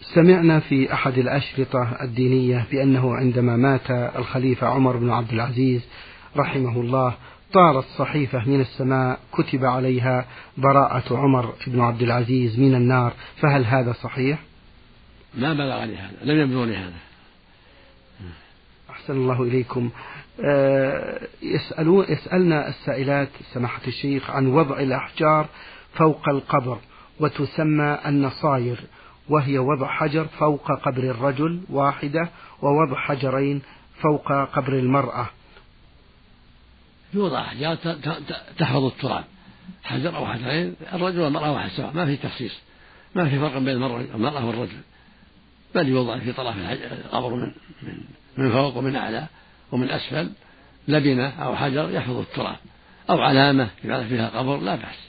سمعنا 0.00 0.60
في 0.60 0.92
أحد 0.92 1.18
الأشرطة 1.18 1.96
الدينية 2.02 2.66
بأنه 2.70 3.16
عندما 3.16 3.56
مات 3.56 3.90
الخليفة 3.90 4.66
عمر 4.66 4.96
بن 4.96 5.10
عبد 5.10 5.32
العزيز 5.32 5.88
رحمه 6.36 6.80
الله 6.80 7.14
طارت 7.52 7.84
صحيفة 7.84 8.48
من 8.48 8.60
السماء 8.60 9.20
كتب 9.32 9.64
عليها 9.64 10.26
براءة 10.56 11.16
عمر 11.16 11.54
بن 11.66 11.80
عبد 11.80 12.02
العزيز 12.02 12.58
من 12.58 12.74
النار 12.74 13.12
فهل 13.36 13.64
هذا 13.64 13.92
صحيح؟ 13.92 14.38
ما 15.34 15.52
بلغني 15.54 15.96
هذا 15.96 16.16
لم 16.22 16.40
يبلغني 16.40 16.76
هذا. 16.76 16.92
أحسن 18.90 19.12
الله 19.12 19.42
إليكم. 19.42 19.90
آه، 20.44 21.20
يسألون 21.42 22.04
يسألنا 22.08 22.68
السائلات 22.68 23.28
سماحة 23.52 23.82
الشيخ 23.86 24.30
عن 24.30 24.46
وضع 24.46 24.80
الأحجار 24.80 25.46
فوق 25.94 26.28
القبر 26.28 26.78
وتسمى 27.20 27.98
النصاير. 28.06 28.80
وهي 29.28 29.58
وضع 29.58 29.86
حجر 29.86 30.24
فوق 30.24 30.72
قبر 30.72 31.02
الرجل 31.02 31.60
واحدة 31.70 32.28
ووضع 32.62 32.96
حجرين 32.96 33.62
فوق 34.02 34.32
قبر 34.32 34.72
المرأة. 34.72 35.26
يوضع 37.14 37.40
أحجار 37.40 37.76
تحفظ 38.58 38.84
التراب. 38.84 39.24
حجر 39.84 40.16
أو 40.16 40.26
حجرين 40.26 40.74
الرجل 40.92 41.20
والمرأة 41.20 41.52
واحد 41.52 41.70
سواء. 41.70 41.92
ما 41.94 42.06
في 42.06 42.16
تخصيص. 42.16 42.60
ما 43.14 43.28
في 43.28 43.38
فرق 43.38 43.58
بين 43.58 43.68
المرأة 44.14 44.46
والرجل. 44.46 44.80
بل 45.74 45.88
يوضع 45.88 46.18
في 46.18 46.32
طرف 46.32 46.56
القبر 46.56 47.34
من 47.34 47.52
من 47.82 48.00
من 48.36 48.52
فوق 48.52 48.76
ومن 48.76 48.96
أعلى 48.96 49.26
ومن 49.72 49.90
أسفل. 49.90 50.30
لبنة 50.88 51.28
أو 51.28 51.56
حجر 51.56 51.90
يحفظ 51.90 52.16
التراب. 52.16 52.56
أو 53.10 53.20
علامة 53.20 53.68
يجعل 53.84 54.08
فيها 54.08 54.28
قبر 54.28 54.56
لا 54.56 54.74
بأس. 54.74 55.08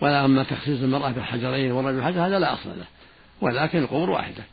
ولا 0.00 0.24
أما 0.24 0.42
تخصيص 0.42 0.82
المرأة 0.82 1.10
بالحجرين 1.10 1.72
والرجل 1.72 2.00
بحجر 2.00 2.26
هذا 2.26 2.38
لا 2.38 2.52
أصل 2.54 2.68
له. 2.68 2.97
ولكن 3.40 3.78
القبور 3.78 4.10
واحدة. 4.10 4.44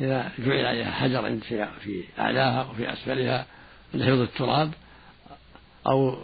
إذا 0.00 0.30
جعل 0.38 0.64
عليها 0.64 0.90
حجر 0.90 1.38
في 1.80 2.04
أعلاها 2.18 2.70
وفي 2.70 2.92
أسفلها 2.92 3.46
لحفظ 3.94 4.20
التراب 4.20 4.70
أو 5.86 6.16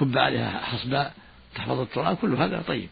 كب 0.00 0.18
عليها 0.18 0.58
حصباء 0.58 1.14
تحفظ 1.54 1.80
التراب 1.80 2.16
كل 2.16 2.34
هذا 2.34 2.62
طيب. 2.66 2.88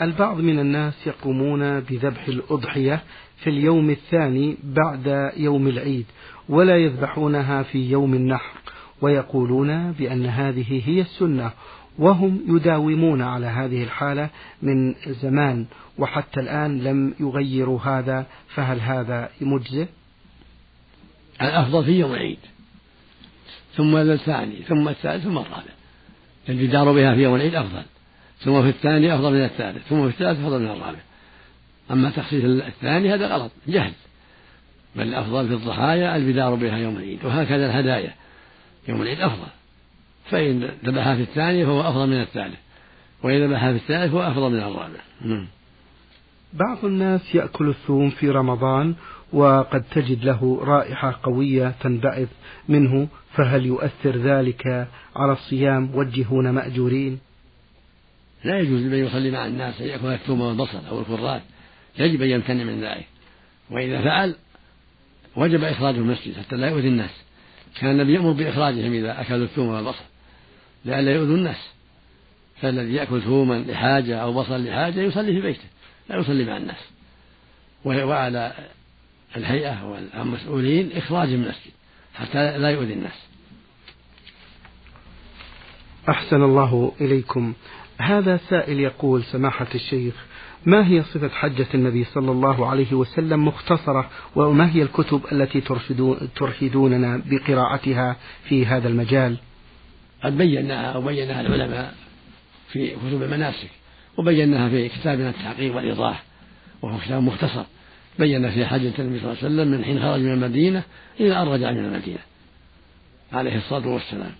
البعض 0.00 0.40
من 0.40 0.58
الناس 0.58 1.06
يقومون 1.06 1.80
بذبح 1.80 2.28
الأضحية 2.28 3.02
في 3.36 3.50
اليوم 3.50 3.90
الثاني 3.90 4.56
بعد 4.64 5.32
يوم 5.36 5.68
العيد 5.68 6.06
ولا 6.48 6.76
يذبحونها 6.76 7.62
في 7.62 7.90
يوم 7.90 8.14
النحر 8.14 8.58
ويقولون 9.00 9.92
بأن 9.92 10.26
هذه 10.26 10.82
هي 10.88 11.00
السنة 11.00 11.50
وهم 11.98 12.40
يداومون 12.48 13.22
على 13.22 13.46
هذه 13.46 13.84
الحالة 13.84 14.30
من 14.62 14.94
زمان 15.22 15.66
وحتى 15.98 16.40
الآن 16.40 16.82
لم 16.82 17.14
يغيروا 17.20 17.80
هذا 17.80 18.26
فهل 18.54 18.80
هذا 18.80 19.30
مجزئ؟ 19.40 19.86
الأفضل 21.42 21.84
في 21.84 21.98
يوم 21.98 22.12
العيد 22.12 22.38
ثم 23.74 23.96
الثاني 23.96 24.62
ثم 24.62 24.88
الثالث 24.88 25.24
ثم 25.24 25.38
الرابع. 25.38 25.72
الجدار 26.48 26.92
بها 26.92 27.14
في 27.14 27.22
يوم 27.22 27.34
العيد 27.34 27.54
أفضل 27.54 27.82
ثم 28.40 28.62
في 28.62 28.68
الثاني 28.68 29.14
أفضل 29.14 29.32
من 29.32 29.44
الثالث 29.44 29.88
ثم 29.88 30.02
في 30.02 30.08
الثالث 30.08 30.40
أفضل 30.40 30.60
من 30.60 30.70
الرابع. 30.70 30.98
أما 31.90 32.10
تخصيص 32.10 32.44
الثاني 32.44 33.14
هذا 33.14 33.26
غلط 33.26 33.50
جهل. 33.68 33.92
بل 34.96 35.02
الأفضل 35.02 35.48
في 35.48 35.54
الضحايا 35.54 36.16
البدار 36.16 36.54
بها 36.54 36.78
يوم 36.78 36.96
العيد 36.96 37.24
وهكذا 37.24 37.66
الهدايا. 37.66 38.14
يوم 38.88 39.02
العيد 39.02 39.20
أفضل. 39.20 39.48
فإن 40.30 40.70
ذبحها 40.84 41.14
في 41.14 41.22
الثاني 41.22 41.66
فهو 41.66 41.80
أفضل 41.80 42.06
من 42.06 42.20
الثالث. 42.20 42.58
وإن 43.22 43.44
ذبحها 43.44 43.72
في 43.72 43.78
الثالث 43.78 44.12
فهو 44.12 44.22
أفضل 44.22 44.50
من 44.50 44.58
الرابع. 44.58 45.00
نعم. 45.20 45.46
بعض 46.52 46.84
الناس 46.84 47.34
يأكل 47.34 47.68
الثوم 47.68 48.10
في 48.10 48.30
رمضان 48.30 48.94
وقد 49.32 49.84
تجد 49.90 50.24
له 50.24 50.60
رائحة 50.64 51.20
قوية 51.22 51.74
تنبعث 51.80 52.28
منه 52.68 53.08
فهل 53.32 53.66
يؤثر 53.66 54.16
ذلك 54.16 54.88
على 55.16 55.32
الصيام؟ 55.32 55.90
وجهون 55.94 56.50
مأجورين. 56.50 57.18
لا 58.44 58.58
يجوز 58.58 58.82
لمن 58.82 58.98
يصلي 58.98 59.30
مع 59.30 59.46
الناس 59.46 59.80
أن 59.80 59.86
يأكل 59.86 60.06
الثوم 60.06 60.40
والبصل 60.40 60.86
أو 60.90 61.00
الكرات 61.00 61.42
يجب 61.98 62.22
أن 62.22 62.30
يمتنع 62.30 62.64
من 62.64 62.80
ذلك. 62.80 63.06
وإذا 63.70 64.02
فعل 64.02 64.34
وجب 65.36 65.64
إخراجه 65.64 65.96
المسجد 65.96 66.36
حتى 66.36 66.56
لا 66.56 66.68
يؤذي 66.68 66.88
الناس. 66.88 67.22
كان 67.80 67.90
النبي 67.90 68.14
يأمر 68.14 68.32
بإخراجهم 68.32 68.92
إذا 68.92 69.20
أكلوا 69.20 69.44
الثوم 69.44 69.68
والبصل. 69.68 70.04
لئلا 70.86 71.12
يؤذوا 71.12 71.36
الناس. 71.36 71.70
فالذي 72.60 72.94
يأكل 72.94 73.22
ثوما 73.22 73.54
لحاجة 73.54 74.16
أو 74.16 74.32
بصل 74.32 74.64
لحاجة 74.64 75.00
يصلي 75.00 75.32
في 75.32 75.40
بيته 75.40 75.64
لا 76.08 76.16
يصلي 76.16 76.44
مع 76.44 76.56
الناس. 76.56 76.90
وعلى 77.84 78.52
الهيئة 79.36 79.84
والمسؤولين 79.84 80.92
إخراج 80.92 81.28
من 81.28 81.34
المسجد 81.34 81.72
حتى 82.14 82.58
لا 82.58 82.70
يؤذي 82.70 82.92
الناس. 82.92 83.26
أحسن 86.08 86.42
الله 86.42 86.92
إليكم. 87.00 87.54
هذا 87.98 88.36
سائل 88.36 88.80
يقول 88.80 89.24
سماحة 89.24 89.66
الشيخ 89.74 90.14
ما 90.66 90.88
هي 90.88 91.02
صفة 91.02 91.28
حجة 91.28 91.66
النبي 91.74 92.04
صلى 92.04 92.30
الله 92.30 92.66
عليه 92.66 92.92
وسلم 92.94 93.44
مختصرة 93.44 94.10
وما 94.36 94.70
هي 94.70 94.82
الكتب 94.82 95.20
التي 95.32 95.60
ترشدون 95.60 96.28
ترشدوننا 96.36 97.22
بقراءتها 97.26 98.16
في 98.48 98.66
هذا 98.66 98.88
المجال؟ 98.88 99.36
قد 100.22 100.38
بيناها 100.38 100.92
أو 100.92 101.02
بيناها 101.02 101.40
العلماء 101.40 101.94
في 102.72 102.90
كتب 102.90 103.22
المناسك 103.22 103.70
وبيناها 104.16 104.68
في 104.68 104.88
كتابنا 104.88 105.30
التحقيق 105.30 105.76
والإيضاح 105.76 106.22
وهو 106.82 106.98
كتاب 106.98 107.22
مختصر. 107.22 107.64
بين 108.18 108.50
في 108.50 108.66
حجة 108.66 108.92
النبي 108.98 109.20
صلى 109.20 109.32
الله 109.32 109.36
عليه 109.42 109.46
وسلم 109.46 109.68
من 109.68 109.84
حين 109.84 110.00
خرج 110.00 110.20
من 110.20 110.32
المدينة 110.32 110.82
إلى 111.20 111.42
أن 111.42 111.48
رجع 111.48 111.70
من 111.70 111.84
المدينة 111.84 112.18
عليه 113.32 113.56
الصلاة 113.56 113.88
والسلام. 113.88 114.32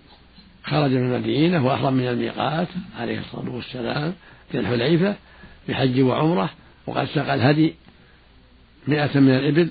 خرج 0.65 0.91
من 0.91 1.15
المدينة 1.15 1.67
وأحرم 1.67 1.95
من 1.95 2.09
الميقات 2.09 2.69
عليه 2.99 3.21
الصلاة 3.21 3.51
والسلام 3.55 4.15
في 4.51 4.59
الحليفة 4.61 5.17
بحج 5.69 6.01
وعمرة 6.01 6.51
وقد 6.87 7.07
ساق 7.15 7.33
الهدي 7.33 7.75
مئة 8.89 9.21
من 9.21 9.31
الإبل 9.31 9.71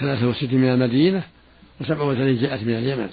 ثلاثة 0.00 0.28
وست 0.28 0.52
من 0.52 0.68
المدينة 0.68 1.22
وسبعة 1.80 2.04
وثلاثين 2.04 2.42
جاءت 2.42 2.62
من 2.62 2.74
اليمن. 2.74 3.08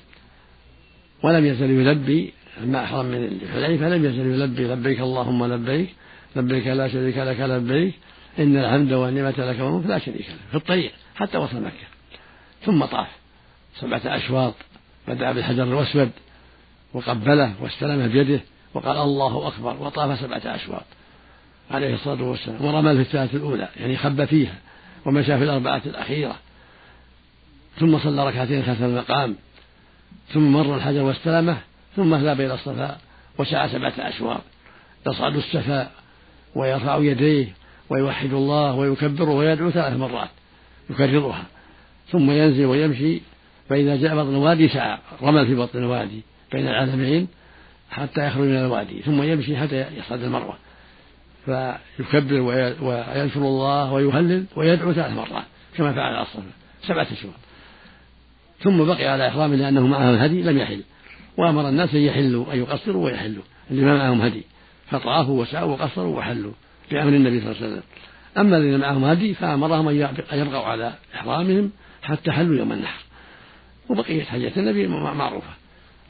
ولم 1.25 1.45
يزل 1.45 1.69
يلبي 1.69 2.33
لما 2.61 2.83
أحرم 2.83 3.05
من 3.05 3.39
الحليفة 3.43 3.89
لم 3.89 4.05
يزل 4.05 4.19
يلبي 4.19 4.67
لبيك 4.67 4.99
اللهم 4.99 5.53
لبيك 5.53 5.89
لبيك 6.35 6.67
لا 6.67 6.87
شريك 6.87 7.17
لك 7.17 7.39
لبيك 7.39 7.93
إن 8.39 8.57
الحمد 8.57 8.93
والنعمة 8.93 9.29
لك 9.37 9.59
والملك 9.59 9.85
لا 9.85 9.99
شريك 9.99 10.29
له 10.29 10.35
في 10.51 10.57
الطريق 10.57 10.91
حتى 11.15 11.37
وصل 11.37 11.61
مكة. 11.61 11.87
ثم 12.65 12.85
طاف. 12.85 13.07
سبعة 13.79 14.01
أشواط. 14.05 14.53
بدأ 15.07 15.31
بالحجر 15.31 15.63
الأسود 15.63 16.09
وقبله 16.93 17.53
واستلمه 17.61 18.07
بيده 18.07 18.39
وقال 18.73 18.97
الله 18.97 19.47
أكبر 19.47 19.77
وطاف 19.79 20.19
سبعة 20.19 20.41
أشواط. 20.45 20.85
عليه 21.71 21.93
الصلاة 21.93 22.23
والسلام. 22.23 22.65
ورمى 22.65 22.91
الثلاثة 22.91 23.37
الأولى 23.37 23.69
يعني 23.77 23.97
خب 23.97 24.25
فيها 24.25 24.55
ومشى 25.05 25.37
في 25.37 25.43
الأربعة 25.43 25.81
الأخيرة. 25.85 26.35
ثم 27.79 27.99
صلى 27.99 28.27
ركعتين 28.27 28.63
خلف 28.63 28.83
المقام. 28.83 29.35
ثم 30.33 30.53
مر 30.53 30.75
الحجر 30.75 31.01
واستلمه 31.03 31.57
ثم 31.95 32.15
ذهب 32.15 32.41
إلى 32.41 32.53
الصفا 32.53 32.97
وسعى 33.37 33.69
سبعة 33.69 33.93
أشواط. 33.97 34.41
يصعد 35.07 35.35
السفا 35.35 35.91
ويرفع 36.55 36.97
يديه 36.97 37.47
ويوحد 37.89 38.33
الله 38.33 38.73
ويكبره 38.73 39.29
ويدعو 39.29 39.71
ثلاث 39.71 39.93
مرات 39.93 40.29
يكررها 40.89 41.43
ثم 42.11 42.31
ينزل 42.31 42.65
ويمشي. 42.65 43.21
فإذا 43.69 43.95
جاء 43.95 44.15
بطن 44.15 44.29
الوادي 44.29 44.67
سعى 44.67 44.97
رمل 45.21 45.47
في 45.47 45.55
بطن 45.55 45.79
الوادي 45.79 46.21
بين 46.51 46.67
العالمين 46.67 47.27
حتى 47.91 48.27
يخرج 48.27 48.47
من 48.47 48.57
الوادي 48.57 49.01
ثم 49.01 49.23
يمشي 49.23 49.57
حتى 49.57 49.85
يصعد 49.97 50.23
المروة. 50.23 50.57
فيكبر 51.45 52.41
ويذكر 52.81 53.39
الله 53.39 53.93
ويهلل 53.93 54.45
ويدعو 54.55 54.93
ثلاث 54.93 55.13
مرات 55.13 55.43
كما 55.77 55.93
فعل 55.93 56.21
الصفا 56.21 56.51
سبعة 56.81 57.07
أشهر 57.11 57.31
ثم 58.59 58.83
بقي 58.85 59.07
على 59.07 59.27
إحرامه 59.27 59.55
لأنه 59.55 59.87
معه 59.87 60.09
الهدي 60.09 60.41
لم 60.41 60.57
يحل. 60.57 60.83
وأمر 61.37 61.69
الناس 61.69 61.95
أن 61.95 62.01
يحلوا 62.01 62.53
أن 62.53 62.59
يقصروا 62.59 63.05
ويحلوا. 63.05 63.43
اللي 63.71 63.81
ما 63.85 63.97
معهم 63.97 64.21
هدي. 64.21 64.43
فطافوا 64.89 65.41
وسعوا 65.41 65.71
وقصروا 65.71 66.17
وحلوا 66.17 66.51
بأمر 66.91 67.09
النبي 67.09 67.41
صلى 67.41 67.51
الله 67.51 67.61
عليه 67.61 67.67
وسلم. 67.67 67.83
أما 68.37 68.57
الذين 68.57 68.79
معهم 68.79 69.05
هدي 69.05 69.33
فأمرهم 69.33 69.87
أن 69.87 69.95
يبقوا 70.33 70.65
على 70.65 70.93
إحرامهم 71.15 71.71
حتى 72.01 72.31
حلوا 72.31 72.57
يوم 72.57 72.71
النحر. 72.71 73.03
وبقية 73.89 74.23
حجة 74.23 74.51
النبي 74.57 74.87
معروفة. 74.87 75.53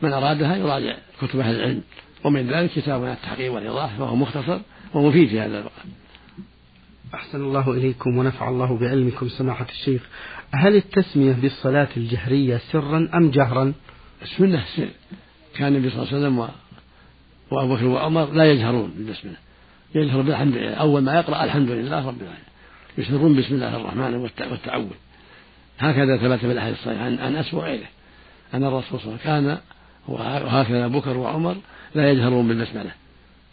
من 0.02 0.14
أرادها 0.14 0.56
يراجع 0.56 0.96
كتب 1.22 1.40
أهل 1.40 1.56
العلم. 1.56 1.82
ومن 2.24 2.48
ذلك 2.48 2.70
كتابنا 2.70 3.14
التحقيق 3.14 3.54
والإيضاح 3.54 3.96
فهو 3.96 4.16
مختصر 4.16 4.60
ومفيد 4.94 5.30
في 5.30 5.40
هذا 5.40 5.58
الباب 5.58 5.72
أحسن 7.14 7.42
الله 7.42 7.72
إليكم 7.72 8.18
ونفع 8.18 8.50
الله 8.50 8.78
بعلمكم 8.78 9.30
سماحة 9.30 9.68
الشيخ. 9.70 10.02
هل 10.60 10.76
التسمية 10.76 11.34
بالصلاة 11.34 11.88
الجهرية 11.98 12.62
سرا 12.72 13.10
أم 13.14 13.32
جهرا؟ 13.32 13.74
السنة 14.22 14.64
سر 14.76 14.90
كان 15.56 15.76
النبي 15.76 15.90
صلى 15.90 15.98
الله 15.98 16.08
عليه 16.08 16.18
وسلم 16.18 16.50
وأبو 17.52 17.76
بكر 17.76 17.86
وعمر 17.86 18.32
لا 18.32 18.52
يجهرون 18.52 18.94
بالبسملة 18.98 19.36
يجهر 19.96 20.22
بالحمد 20.22 20.54
لله. 20.54 20.74
أول 20.74 21.02
ما 21.02 21.16
يقرأ 21.16 21.44
الحمد 21.44 21.70
لله 21.70 22.08
رب 22.08 22.22
العالمين. 22.22 22.46
يسرون 22.98 23.36
بسم 23.36 23.56
الله 23.56 23.76
الرحمن 23.76 24.16
والتعوذ. 24.16 24.88
هكذا 25.80 26.18
ثبت 26.18 26.40
في 26.40 26.52
الأحاديث 26.52 26.80
الصحيحة. 26.80 27.06
عن 27.06 27.14
أنس 27.14 27.54
وغيره 27.54 27.88
أن 28.54 28.64
الرسول 28.64 29.00
صلى 29.00 29.10
الله 29.10 29.20
عليه 29.26 29.38
وسلم 29.38 29.58
كان 29.58 29.58
وهكذا 30.08 30.86
أبو 30.86 31.00
بكر 31.00 31.18
وعمر 31.18 31.56
لا 31.96 32.12
يجهرون 32.12 32.48
بالبسملة 32.48 32.92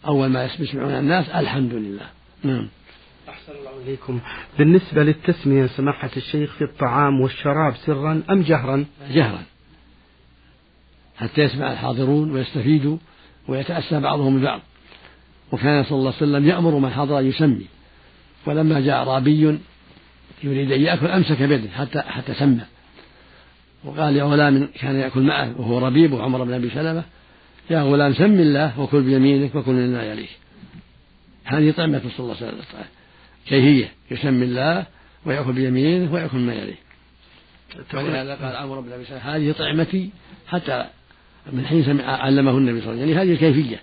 أول 0.07 0.27
ما 0.27 0.45
يسمعون 0.45 0.91
الناس 0.91 1.29
الحمد 1.29 1.73
لله. 1.73 2.05
نعم. 2.43 2.67
الله 3.49 3.83
إليكم. 3.83 4.19
بالنسبة 4.59 5.03
للتسمية 5.03 5.65
سماحة 5.65 6.09
الشيخ 6.17 6.53
في 6.53 6.63
الطعام 6.63 7.21
والشراب 7.21 7.75
سرا 7.75 8.23
أم 8.29 8.41
جهرا؟ 8.41 8.85
جهرا. 9.11 9.43
حتى 11.17 11.41
يسمع 11.41 11.71
الحاضرون 11.71 12.31
ويستفيدوا 12.31 12.97
ويتأسى 13.47 13.99
بعضهم 13.99 14.39
ببعض 14.39 14.61
وكان 15.51 15.83
صلى 15.83 15.97
الله 15.97 16.13
عليه 16.21 16.31
وسلم 16.31 16.47
يأمر 16.47 16.71
من 16.71 16.89
حضر 16.89 17.19
أن 17.19 17.25
يسمي. 17.25 17.65
ولما 18.45 18.79
جاء 18.79 18.95
أعرابي 18.95 19.59
يريد 20.43 20.71
أن 20.71 20.81
يأكل 20.81 21.07
أمسك 21.07 21.41
بيده 21.41 21.69
حتى 21.69 22.01
حتى 22.01 22.33
سمى. 22.33 22.61
وقال 23.83 24.15
يا 24.15 24.23
غلام 24.23 24.67
كان 24.79 24.95
يأكل 24.95 25.21
معه 25.21 25.61
وهو 25.61 25.87
ربيب 25.87 26.13
وعمر 26.13 26.43
بن 26.43 26.53
أبي 26.53 26.69
سلمة 26.69 27.03
يا 27.69 27.81
غلام 27.81 28.13
سم 28.13 28.39
الله 28.39 28.79
وكل 28.79 29.01
بيمينك 29.01 29.55
وكل 29.55 29.71
مما 29.71 30.03
يليك. 30.03 30.29
هذه 31.43 31.71
طعمة 31.71 32.01
صلى 32.17 32.19
الله 32.19 32.35
عليه 32.35 32.47
وسلم. 32.47 32.85
كيفية 33.47 33.91
يسمي 34.11 34.45
الله 34.45 34.85
ويأكل 35.25 35.53
بيمينه 35.53 36.13
ويأكل 36.13 36.37
ما 36.37 36.53
يليه. 36.53 36.83
ولهذا 37.93 38.35
قال 38.35 38.55
عمرو 38.55 38.81
بن 38.81 38.91
أبي 38.91 39.05
سلمة 39.05 39.19
هذه 39.19 39.51
طعمتي 39.51 40.09
حتى 40.47 40.85
من 41.53 41.65
حين 41.65 41.83
سمع 41.83 42.03
علمه 42.03 42.57
النبي 42.57 42.81
صلى 42.81 42.91
الله 42.91 43.01
عليه 43.01 43.11
وسلم. 43.11 43.19
يعني 43.19 43.31
هذه 43.31 43.33
الكيفية 43.33 43.81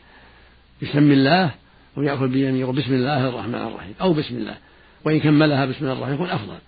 يسمي 0.82 1.14
الله 1.14 1.50
ويأكل 1.96 2.28
بيمينه 2.28 2.68
وبسم 2.68 2.94
الله 2.94 3.28
الرحمن 3.28 3.54
الرحيم 3.54 3.94
أو 4.00 4.12
بسم 4.12 4.36
الله. 4.36 4.56
وإن 5.04 5.20
كملها 5.20 5.66
بسم 5.66 5.78
الله 5.80 5.92
الرحمن 5.92 6.14
يكون 6.14 6.30
أفضل. 6.30 6.58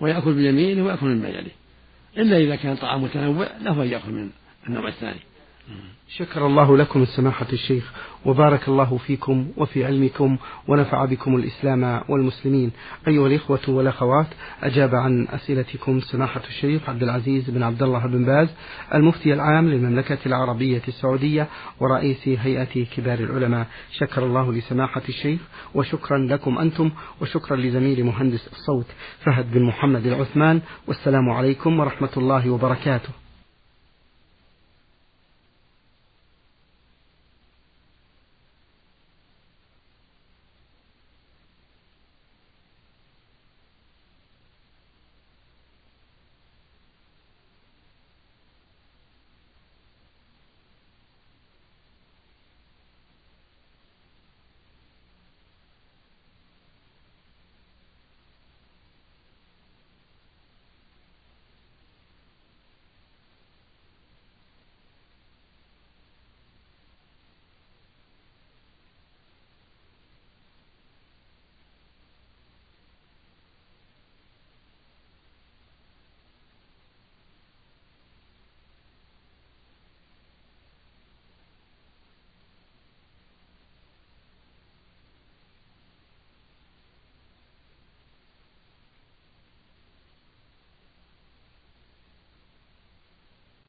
ويأكل 0.00 0.32
بيمينه 0.32 0.84
ويأكل 0.84 1.06
مما 1.06 1.28
يليه. 1.28 1.58
إلا 2.18 2.36
إذا 2.36 2.56
كان 2.56 2.76
طعام 2.76 3.02
متنوع 3.02 3.48
له 3.62 3.82
أن 3.82 3.88
يأكل 3.88 4.10
من 4.10 4.30
النوع 4.68 4.88
الثاني. 4.88 5.20
شكر 6.08 6.46
الله 6.46 6.76
لكم 6.76 7.04
سماحة 7.04 7.46
الشيخ 7.52 7.92
وبارك 8.24 8.68
الله 8.68 8.98
فيكم 9.06 9.48
وفي 9.56 9.84
علمكم 9.84 10.36
ونفع 10.68 11.04
بكم 11.04 11.36
الإسلام 11.36 12.02
والمسلمين. 12.08 12.70
أيها 13.08 13.26
الإخوة 13.26 13.60
والأخوات 13.68 14.26
أجاب 14.62 14.94
عن 14.94 15.28
أسئلتكم 15.28 16.00
سماحة 16.00 16.40
الشيخ 16.48 16.88
عبد 16.88 17.02
العزيز 17.02 17.50
بن 17.50 17.62
عبد 17.62 17.82
الله 17.82 18.06
بن 18.06 18.24
باز 18.24 18.48
المفتي 18.94 19.32
العام 19.34 19.68
للمملكة 19.68 20.18
العربية 20.26 20.82
السعودية 20.88 21.48
ورئيس 21.80 22.28
هيئة 22.28 22.84
كبار 22.84 23.18
العلماء. 23.18 23.66
شكر 23.92 24.26
الله 24.26 24.52
لسماحة 24.52 25.02
الشيخ 25.08 25.40
وشكرا 25.74 26.18
لكم 26.18 26.58
أنتم 26.58 26.90
وشكرا 27.20 27.56
لزميل 27.56 28.04
مهندس 28.04 28.48
الصوت 28.52 28.86
فهد 29.24 29.52
بن 29.52 29.62
محمد 29.62 30.06
العثمان. 30.06 30.60
والسلام 30.86 31.30
عليكم 31.30 31.80
ورحمة 31.80 32.12
الله 32.16 32.50
وبركاته. 32.50 33.27